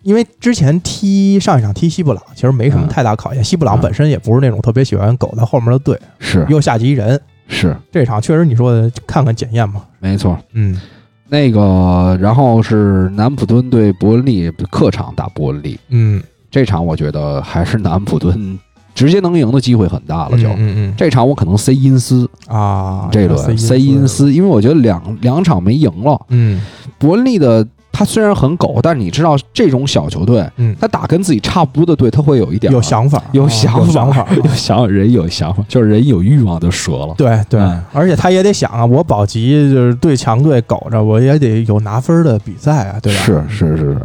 [0.03, 3.43] 因为之前踢上一场踢西布朗，其实没什么太大考验。
[3.43, 6.43] 西布朗本身也不是那种特别喜欢苟在后面的队，是。
[6.49, 7.77] 又下级人，是。
[7.91, 10.35] 这场确实你说的看看检验嘛，没错。
[10.53, 10.81] 嗯，
[11.27, 16.19] 那个然后是南普敦对伯恩利客场打伯恩利，嗯，
[16.51, 18.59] 这场我觉得还是南普敦
[18.93, 26.61] 直接能赢的机会很大了，就嗯嗯，这场我可能塞因斯啊，这轮塞因斯，因为我觉得两两场没赢了，嗯，
[26.99, 27.65] 伯恩利的。
[27.93, 37.13] 他虽然很狗，但是你知道这种小球队，嗯，他打跟自己差不多的队，他会有一点有想法，有想法，有想法 人有想法，就是人有欲望就折了。
[37.17, 37.59] 对对，
[37.91, 43.19] 而且他也得想啊，我保级就是对强队苟着，我也得有拿分的比赛啊，对吧？
[43.23, 43.97] 是是是，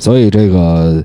[0.00, 1.02] 所以这个。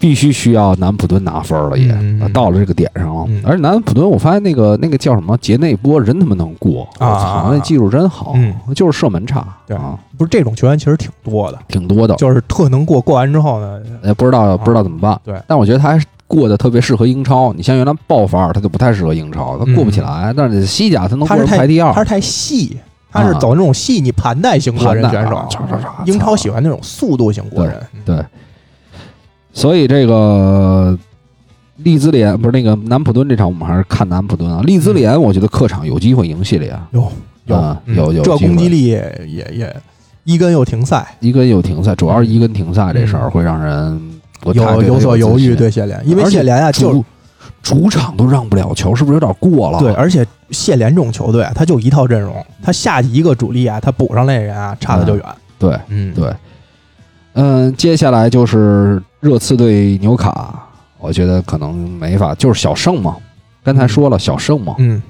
[0.00, 1.94] 必须需要南普敦拿分了，也
[2.32, 3.28] 到了这个点上了。
[3.44, 7.50] 而且南普敦，我发现那个那个叫什么杰内波人他妈能过啊！
[7.52, 8.34] 那技术真好，
[8.74, 9.46] 就是射门差。
[9.66, 12.98] 对啊，不是这种球员其实挺多的，挺多的，就是特能过。
[12.98, 15.20] 过完之后呢，也不知道不知道怎么办。
[15.22, 17.52] 对，但我觉得他还是过得特别适合英超。
[17.52, 20.32] 你像原来爆发，他就不太适合英超，他过不起来。
[20.34, 22.78] 但是西甲他能过排第二，他是太细，
[23.12, 25.46] 他是走那种细腻盘带型过人选手。
[26.06, 28.24] 英超喜欢那种速度型过人，对。
[29.52, 30.96] 所以这个
[31.76, 34.62] 利兹联不是那个南普敦这场，我们还是看南普敦啊。
[34.62, 37.12] 利兹联我觉得客场有机会赢系列，有
[37.46, 39.76] 有有有这攻击力也也
[40.24, 44.00] 伊根又停赛，伊根又停赛，主要是伊根停赛这事儿会让人
[44.44, 45.56] 有有所犹豫。
[45.56, 47.04] 对谢联，因为谢联啊，就
[47.62, 49.78] 主场都让不了球，是不是有点过了？
[49.78, 55.24] 对，而且谢联这种球队啊，他就一套阵容，他下一个主力啊，他补上那人啊，差的就远。
[55.58, 56.32] 对，嗯，对。
[57.32, 60.66] 嗯，接下来就是热刺对纽卡，
[60.98, 63.16] 我觉得可能没法，就是小胜嘛。
[63.62, 65.02] 刚才说了小胜嘛，嗯，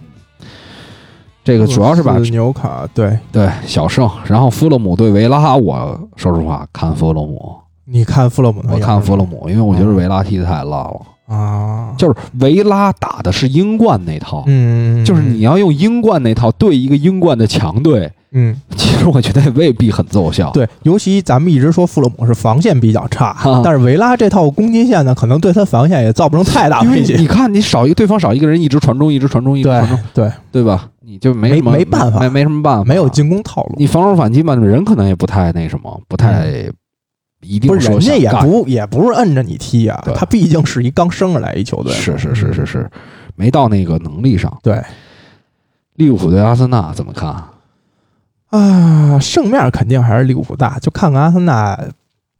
[1.44, 7.54] 这个主要是把纽卡对对小胜，然后弗洛姆对维拉，我说实话看弗洛姆，
[7.84, 18.12] 你看弗洛姆，我看弗洛姆，因为我觉得维拉踢的太烂了啊，就是维拉打的是英冠那套，嗯，就是你要用英冠那套对一个英冠的强队。
[18.32, 20.50] 嗯，其实我觉得未必很奏效。
[20.52, 27.16] 对，尤其咱们一直说弗洛姆是防线比较差，但是维拉这套攻击线呢，可能对他防线也造不成太大威胁。
[27.16, 30.88] 你看，你少一个对方少一个人，一直传中，一直传中，一直传中，对对吧？
[31.00, 33.74] 你就没没办法，没没什么办法，没有进攻套路。
[33.78, 36.70] 你防守反击嘛，人可能也不太那什么，不太
[37.42, 37.66] 一定。
[37.68, 42.88] 不是人家也不也不是摁着你踢啊，他毕竟是一刚升上来一球队，是是是是是，
[43.34, 44.56] 没到那个能力上。
[44.62, 44.80] 对，
[45.96, 47.34] 利物浦对阿森纳怎么看？
[48.50, 51.78] 啊，胜面肯定还是利物浦大，就看看阿森纳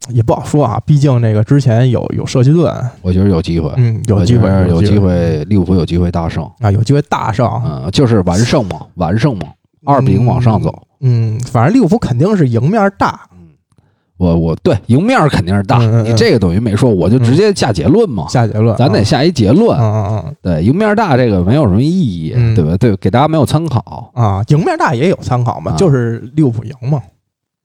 [0.09, 6.43] 也不好说啊，毕竟那个之前有有社区盾，我觉得有机会，嗯，有机会，有机会，利物浦有机会大胜。
[6.61, 9.47] 啊，有机会大胜，嗯，就是完胜嘛，完胜嘛，
[9.85, 13.21] 二比零往上走，嗯，反正利物浦肯定是赢面大。
[14.21, 18.29] 我我对赢面肯定是大，你这个等于没说，我就直接下结论嘛。
[18.29, 19.79] 下结论，咱得下一结论。
[19.79, 22.77] 嗯嗯嗯，对，赢面大这个没有什么意义，对吧？
[22.77, 24.45] 对，给大家没有参考啊。
[24.49, 27.01] 赢面大也有参考嘛，就是利物浦赢嘛。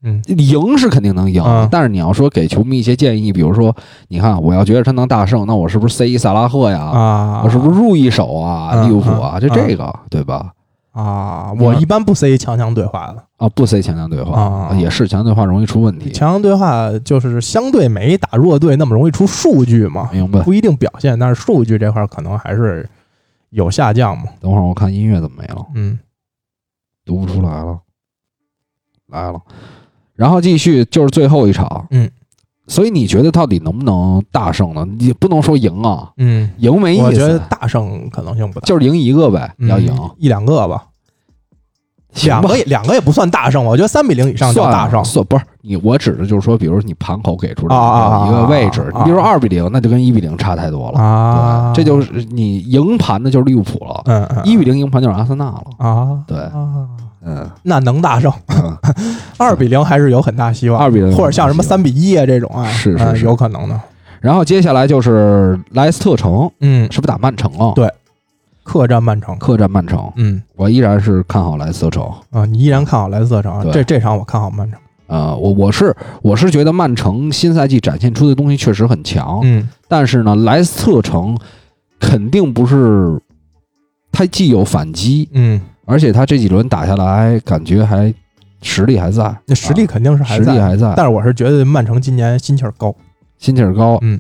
[0.06, 3.76] 嗯，赢是肯定能赢，但是你要说给球迷一些建议，比如说，
[4.08, 6.80] 你看，我要觉得他能大胜，那我是不是塞一萨拉赫呀？
[6.80, 8.86] 啊，我是不是入一手啊？
[8.86, 10.52] 利物浦啊，就这个，对吧？
[10.96, 16.10] 啊，我一般不塞强强对话的啊，不塞强强对话啊，也是强强对话容易出问题。
[16.12, 20.42] 强强对话就是相对没打弱队那么容易出数据嘛，明白？
[20.42, 22.90] 不一定表现，但是数据这块可能还是
[23.50, 24.24] 有下降嘛。
[24.40, 25.66] 等会儿我看音乐怎么没了？
[25.76, 26.00] 嗯，
[27.04, 27.78] 读不出来了，
[29.08, 29.42] 来了，
[30.14, 32.10] 然后继续就是最后一场，嗯。
[32.68, 34.86] 所以你觉得到底能不能大胜呢？
[34.98, 37.04] 你不能说赢啊，嗯，赢没意思。
[37.04, 40.86] 我觉得大胜可能性不大，就是赢一个呗，要赢一两个吧，
[42.24, 43.64] 两个也两个也不算大胜。
[43.64, 45.04] 我觉得三比零以上叫大胜。
[45.06, 51.74] 算不是你，我指的就是说，比如你盘口给出的一个位置，你比如说二比零，那就跟一比零差太多了啊。
[51.76, 56.20] 这就是你赢盘的就是利物浦了，嗯，一比零赢盘就是阿森纳了啊。
[56.28, 56.38] 对。
[57.26, 58.32] 嗯，那能大胜，
[59.38, 60.80] 二比零还是有很大希望。
[60.80, 63.80] 二比零，或者像什么三比一啊这种啊，是是有可能的。
[64.22, 67.74] 然后接下来就是莱斯特城，嗯，是不是打曼城啊？
[67.76, 67.92] 对，
[68.64, 70.12] 客战曼城，客战曼城。
[70.16, 73.72] 嗯，我依然是看好莱斯特城啊，你依然看好莱斯特城？
[73.72, 74.80] 这这场我看好曼城。
[75.08, 81.38] 啊，我我是我是觉得曼城新赛季展现出的东西确实很强，嗯，但是呢，莱斯特城
[82.00, 83.20] 肯定不是，
[84.12, 85.60] 他既有反击，嗯。
[85.86, 88.14] 而且他这几轮打下来，感觉还
[88.62, 90.94] 实力还在，那实力肯定是还在，实力还在。
[90.98, 92.94] 但是我是觉得曼城今年心气儿高，
[93.38, 94.00] 心气儿高。
[94.02, 94.20] 嗯，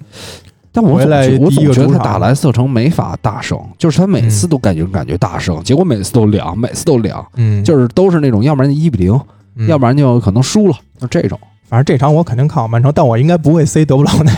[0.71, 7.25] 但我总我总觉得他打莱斯特城没法大胜，就是他每次都感觉感觉大胜，结果每次都凉，每次都凉。
[7.35, 9.19] 嗯，就是都是那种，要不然一比零，
[9.67, 11.39] 要不然就可能输了，就这种。
[11.67, 14.31] 反正这场我肯定看好曼城，但我应该不会 C 德布劳内。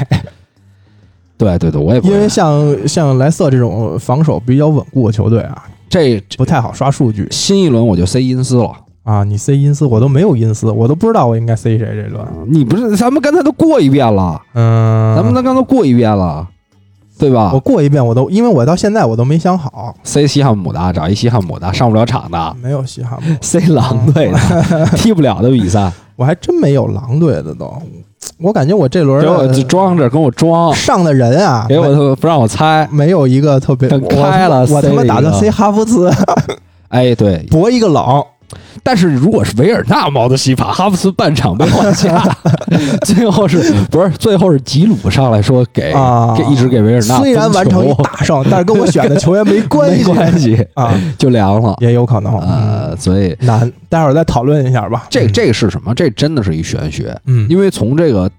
[1.38, 5.66] 对对对，我也因为像像莱斯特这种防守比较稳固的球队啊。
[5.90, 7.28] 这不太好刷数据。
[7.32, 8.72] 新一轮我就塞因斯了
[9.04, 9.24] 啊！
[9.24, 12.26] 你塞因斯，我都没有因斯，我都不知道我应该塞谁这轮。
[12.48, 16.46] 你不是咱们刚才都过一遍了，嗯，咱们刚刚都过一遍了，
[17.18, 17.52] 对吧？
[17.54, 19.96] 我过一遍，我都因为我到现在我都没想好。
[20.04, 22.56] 塞西汉姆的，找一西汉姆的，上不了场的。
[22.62, 23.34] 没有西汉姆。
[23.42, 27.82] 塞狼队的， 踢不了的比赛，我还真没有狼队的都。
[28.42, 30.74] 我感觉我这轮给我装着跟我装。
[30.74, 36.12] 上的人啊，给我不让我猜，没有一个特别开了，我他妈打算塞哈弗茨，
[36.90, 38.24] 哎，对，博一个冷。
[38.82, 42.24] 但是如果是维尔纳毛的戏法，哈弗茨半场被换下，
[43.06, 43.58] 最后是
[43.92, 45.94] 不是最后是吉鲁上来说给
[46.38, 52.38] 给一直给维尔纳，虽然完成一大胜，但是跟我选的球员没关系， 没关系啊，就凉了，也有可能。
[52.40, 55.06] 呃，所以难，待会儿再讨论一下吧。
[55.10, 55.94] 这这个是什么？
[55.94, 58.30] 这真的是一玄学，嗯，因为从这个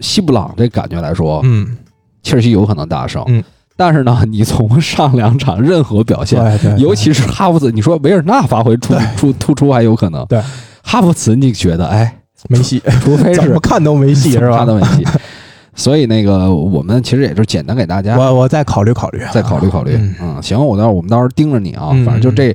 [0.00, 1.76] 西布朗这感觉来说，嗯，
[2.22, 3.44] 切尔西有可能大胜，嗯。
[3.80, 6.38] 但是呢，你从上两场任何表现，
[6.76, 10.38] 尤其是哈弗茨，你说维尔纳发挥出出突出还有可能，对。
[10.82, 12.14] 哈弗茨你觉得哎
[12.50, 14.58] 没戏，除非是怎么看都没戏 是吧？
[14.58, 15.02] 看都没戏。
[15.74, 19.98] 所以那个我们其实也就简单给大家，我我再考虑考虑，再考虑考虑。
[20.20, 22.54] 嗯，行，我到我们到时候盯着你啊，反正就这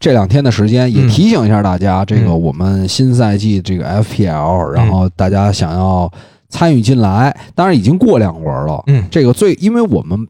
[0.00, 6.10] 这两天的时间，也提醒一下大家，这个我们新赛季这个 FPL，然后大家想要
[6.48, 10.26] 参与进来，当然已经过两轮了，嗯，这个最因为我们。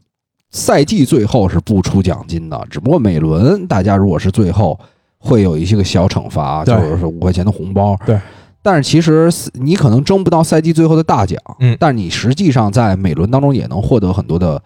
[0.55, 4.79] 赛季最后是不出奖金的，只不过每轮大家如果是最后
[5.17, 7.93] 会有一些个小惩罚，就是五块钱的红包。
[8.05, 8.17] 对，
[8.61, 14.61] 但是其实你可能争不到赛季最后的大奖，嗯，但你实际上在每轮当中也能获得很多的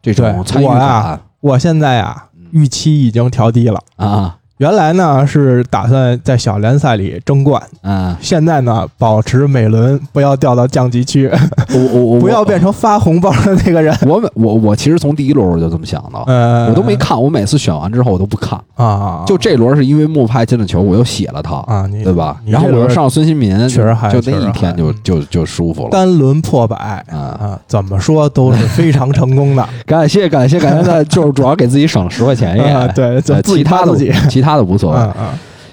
[0.00, 1.20] 这种参与感。
[1.40, 4.38] 我现在啊，预期已经调低了啊。
[4.58, 11.28] 原来呢是打算在小联赛里争冠，啊，现在呢保持每轮不要掉到降级区，
[11.72, 13.92] 我我我不要变成发红包的那个人。
[14.06, 18.58] 我我我其实从第一轮我就这么想的，嗯，我都没看，我每次选完之后我都不看。
[18.76, 19.24] 啊。
[19.26, 22.36] 就这轮是因为莫派进了球，我又写了他啊，对吧？
[22.46, 25.90] 然后我又上孙兴民，确实还就那一天就就就舒服了。
[25.90, 27.18] 单轮破百啊。
[27.34, 29.68] 啊，怎么说都是非常成功的。
[29.84, 33.96] 感谢感谢感谢，就是主要给自己省了十块钱也 对，其他的
[34.28, 34.98] 其他的无所谓。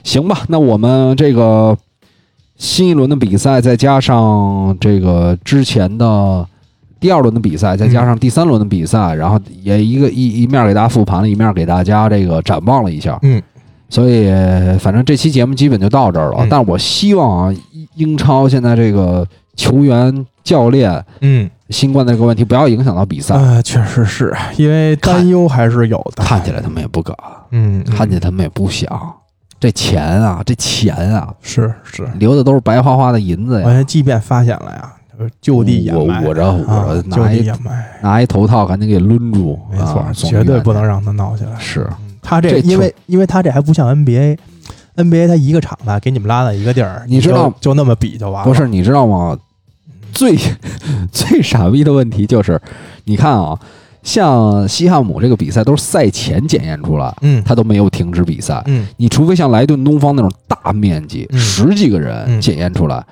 [0.03, 1.78] 行吧，那我们这个
[2.55, 6.43] 新一轮的比赛，再加上这个之前的
[6.99, 13.19] 第二轮的比赛，再加上第三轮的比赛，然后也一个一一面给大家复盘了，一面给大家这个展望了一下。
[13.22, 13.39] 嗯，
[13.89, 14.32] 所以
[14.80, 16.47] 反正这期节目基本就到这儿了。
[16.49, 17.55] 但是我希望啊，
[17.95, 23.36] 英超现在这个球员、教练，嗯，新冠的这个问题不要影响到比赛。
[23.36, 26.24] 啊，确实是因为担忧还是有的。
[26.24, 27.16] 看起来他们也不敢，
[27.52, 28.89] 嗯，看见他们也不想。
[29.60, 33.68] 这钱啊，这钱啊，是是留的都是白花花的银子呀。
[33.68, 34.92] 完即便发现了呀，
[35.39, 37.52] 就地掩埋，捂着捂着，拿一
[38.02, 39.60] 拿一头套，赶紧给抡住。
[39.72, 41.52] 没错，绝对不能让他闹起来。
[41.60, 41.88] 是
[42.24, 48.48] 他这，因为因为他这还不像 NBA，NBA 他一个场子给你们拉到一个地儿，你知道就那么比就完了。
[48.48, 49.38] 不是，你知道吗？
[50.14, 50.38] 最
[51.12, 52.59] 最傻逼的问题就是，
[53.05, 53.57] 你看啊。
[54.03, 63.05] 像西汉姆这个比赛都是赛前检验出来，嗯，他都没有停止比赛，嗯，你除非像莱顿东方那种大面积十几个人检验出来，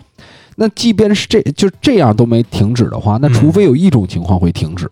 [0.56, 4.90] 那即便是这就这样都没停止的话，那除非有一种情况会停止，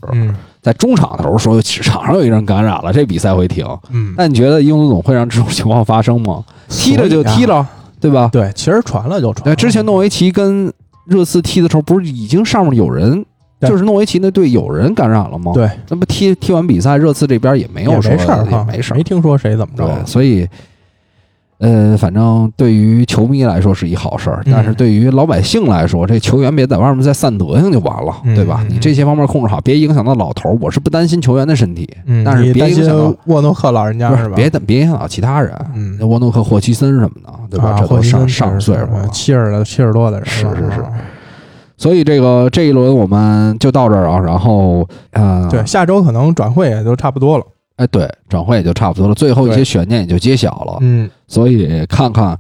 [0.62, 6.44] 在中场的时候说场上有一人感染了，这比赛会停，嗯，那你觉得英足总会让这种情况发生吗？
[6.70, 7.68] 踢了就踢了，
[8.00, 8.30] 对吧？
[8.32, 9.46] 对，其实传了就传。
[9.46, 10.72] 对，之前诺维奇跟
[11.08, 13.26] 热刺踢的时候，不是已经上面有人。
[13.62, 15.52] 就是诺维奇那队有人感染了吗？
[15.52, 20.06] 对，那不踢踢完比赛，热刺这边也没有没事儿也，没事儿，没听说谁怎么着。
[20.06, 20.48] 所以，
[21.60, 28.64] 呃，反正对于球迷来说是一好事儿，但是对于老百姓来说，这球员别在外面再散德行就完了，对吧？
[28.70, 30.58] 你这些方面控制好，别影响到老头儿。
[30.62, 31.90] 我是不担心球员的身体，
[32.24, 34.36] 但是别影响到沃诺克老人家是吧？
[34.36, 37.76] 别别影响到其他人，嗯沃诺克、霍奇森什么的，对吧？
[37.80, 40.84] 这都上上岁数了，七十了，七十多的人，是是是。
[41.76, 47.44] 所以这个这一轮我们就到这儿啊，然后呃，对，下周可能转会也都差不多了。
[47.78, 50.78] 哎，对，转会也就差不多了，最后一些悬念也就揭晓了。
[50.82, 52.38] 嗯，所以看看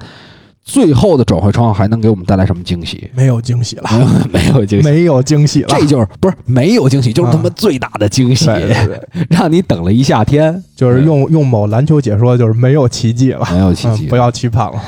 [0.63, 3.09] 最后的转会窗还能给我们带来什么惊喜？
[3.13, 3.89] 没有惊喜了，
[4.33, 5.67] 没有惊喜，没有惊喜了。
[5.69, 8.47] 这就是不是没有惊喜，就是他妈最大的惊喜，
[9.29, 10.63] 让你等了一夏天。
[10.75, 14.81] 就是用用某篮球解说，就是没有奇迹了，没有奇迹，不要期盼了。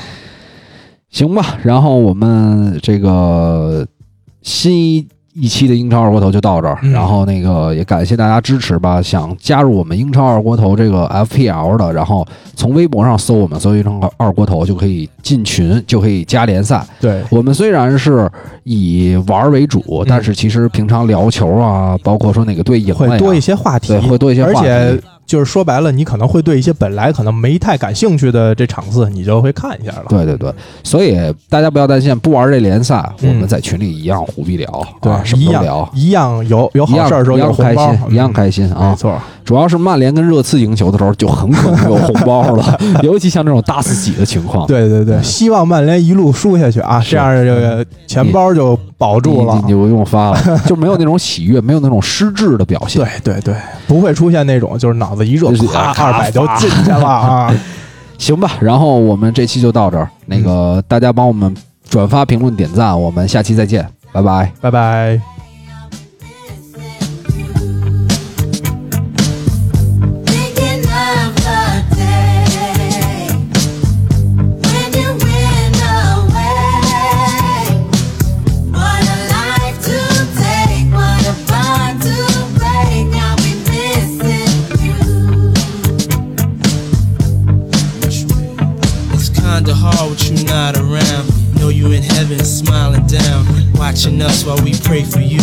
[1.09, 3.87] 行吧，然后我们这个。
[4.41, 5.05] 新一
[5.47, 9.01] 期的英超二锅头就到这儿，然后那个也感谢大家支持吧。
[9.01, 16.85] 想加入我们英超二锅头这个 FPL 的，然后从微博上搜我们“搜一成二锅头”就可以进群，就可以加联赛。
[16.99, 18.29] 对我们虽然是
[18.63, 25.01] 以玩为主，但是其实平常聊球啊，包括说哪个队赢会多一些话题，会多一些话题。
[25.29, 30.05] 就是说白了，你可能会对一些本来可能没太感兴趣的这场次，你就会看一下了。
[30.09, 30.51] 对对对，
[30.83, 34.65] 所以大家不要担心，不玩这联赛，我们在群里一样胡逼聊，
[34.99, 38.89] 对，什么都聊，一样有有好事儿时候有开心，一样开心啊！
[38.89, 44.65] 没错，主要是曼联跟热刺赢球的时候，就很可能有红包了， 尤其像这种大四喜的情况。
[44.65, 52.99] 对对对，希望曼联一路输下去啊，这样这个钱包就保住了，你就不用发了，就没有那种喜悦，没有那种失智的表现。
[53.23, 53.55] 对对对，
[53.87, 55.93] 不会出现那种就是脑子一热，啪。
[56.05, 57.53] 二百就进去了啊！
[58.17, 60.09] 行吧，然后我们这期就到这儿。
[60.25, 61.55] 那个大家帮我们
[61.89, 65.38] 转发、评论、点赞，我们下期再见，拜拜，拜拜。
[94.21, 95.39] Us while we pray for you.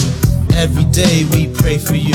[0.55, 2.15] Every day we pray for you.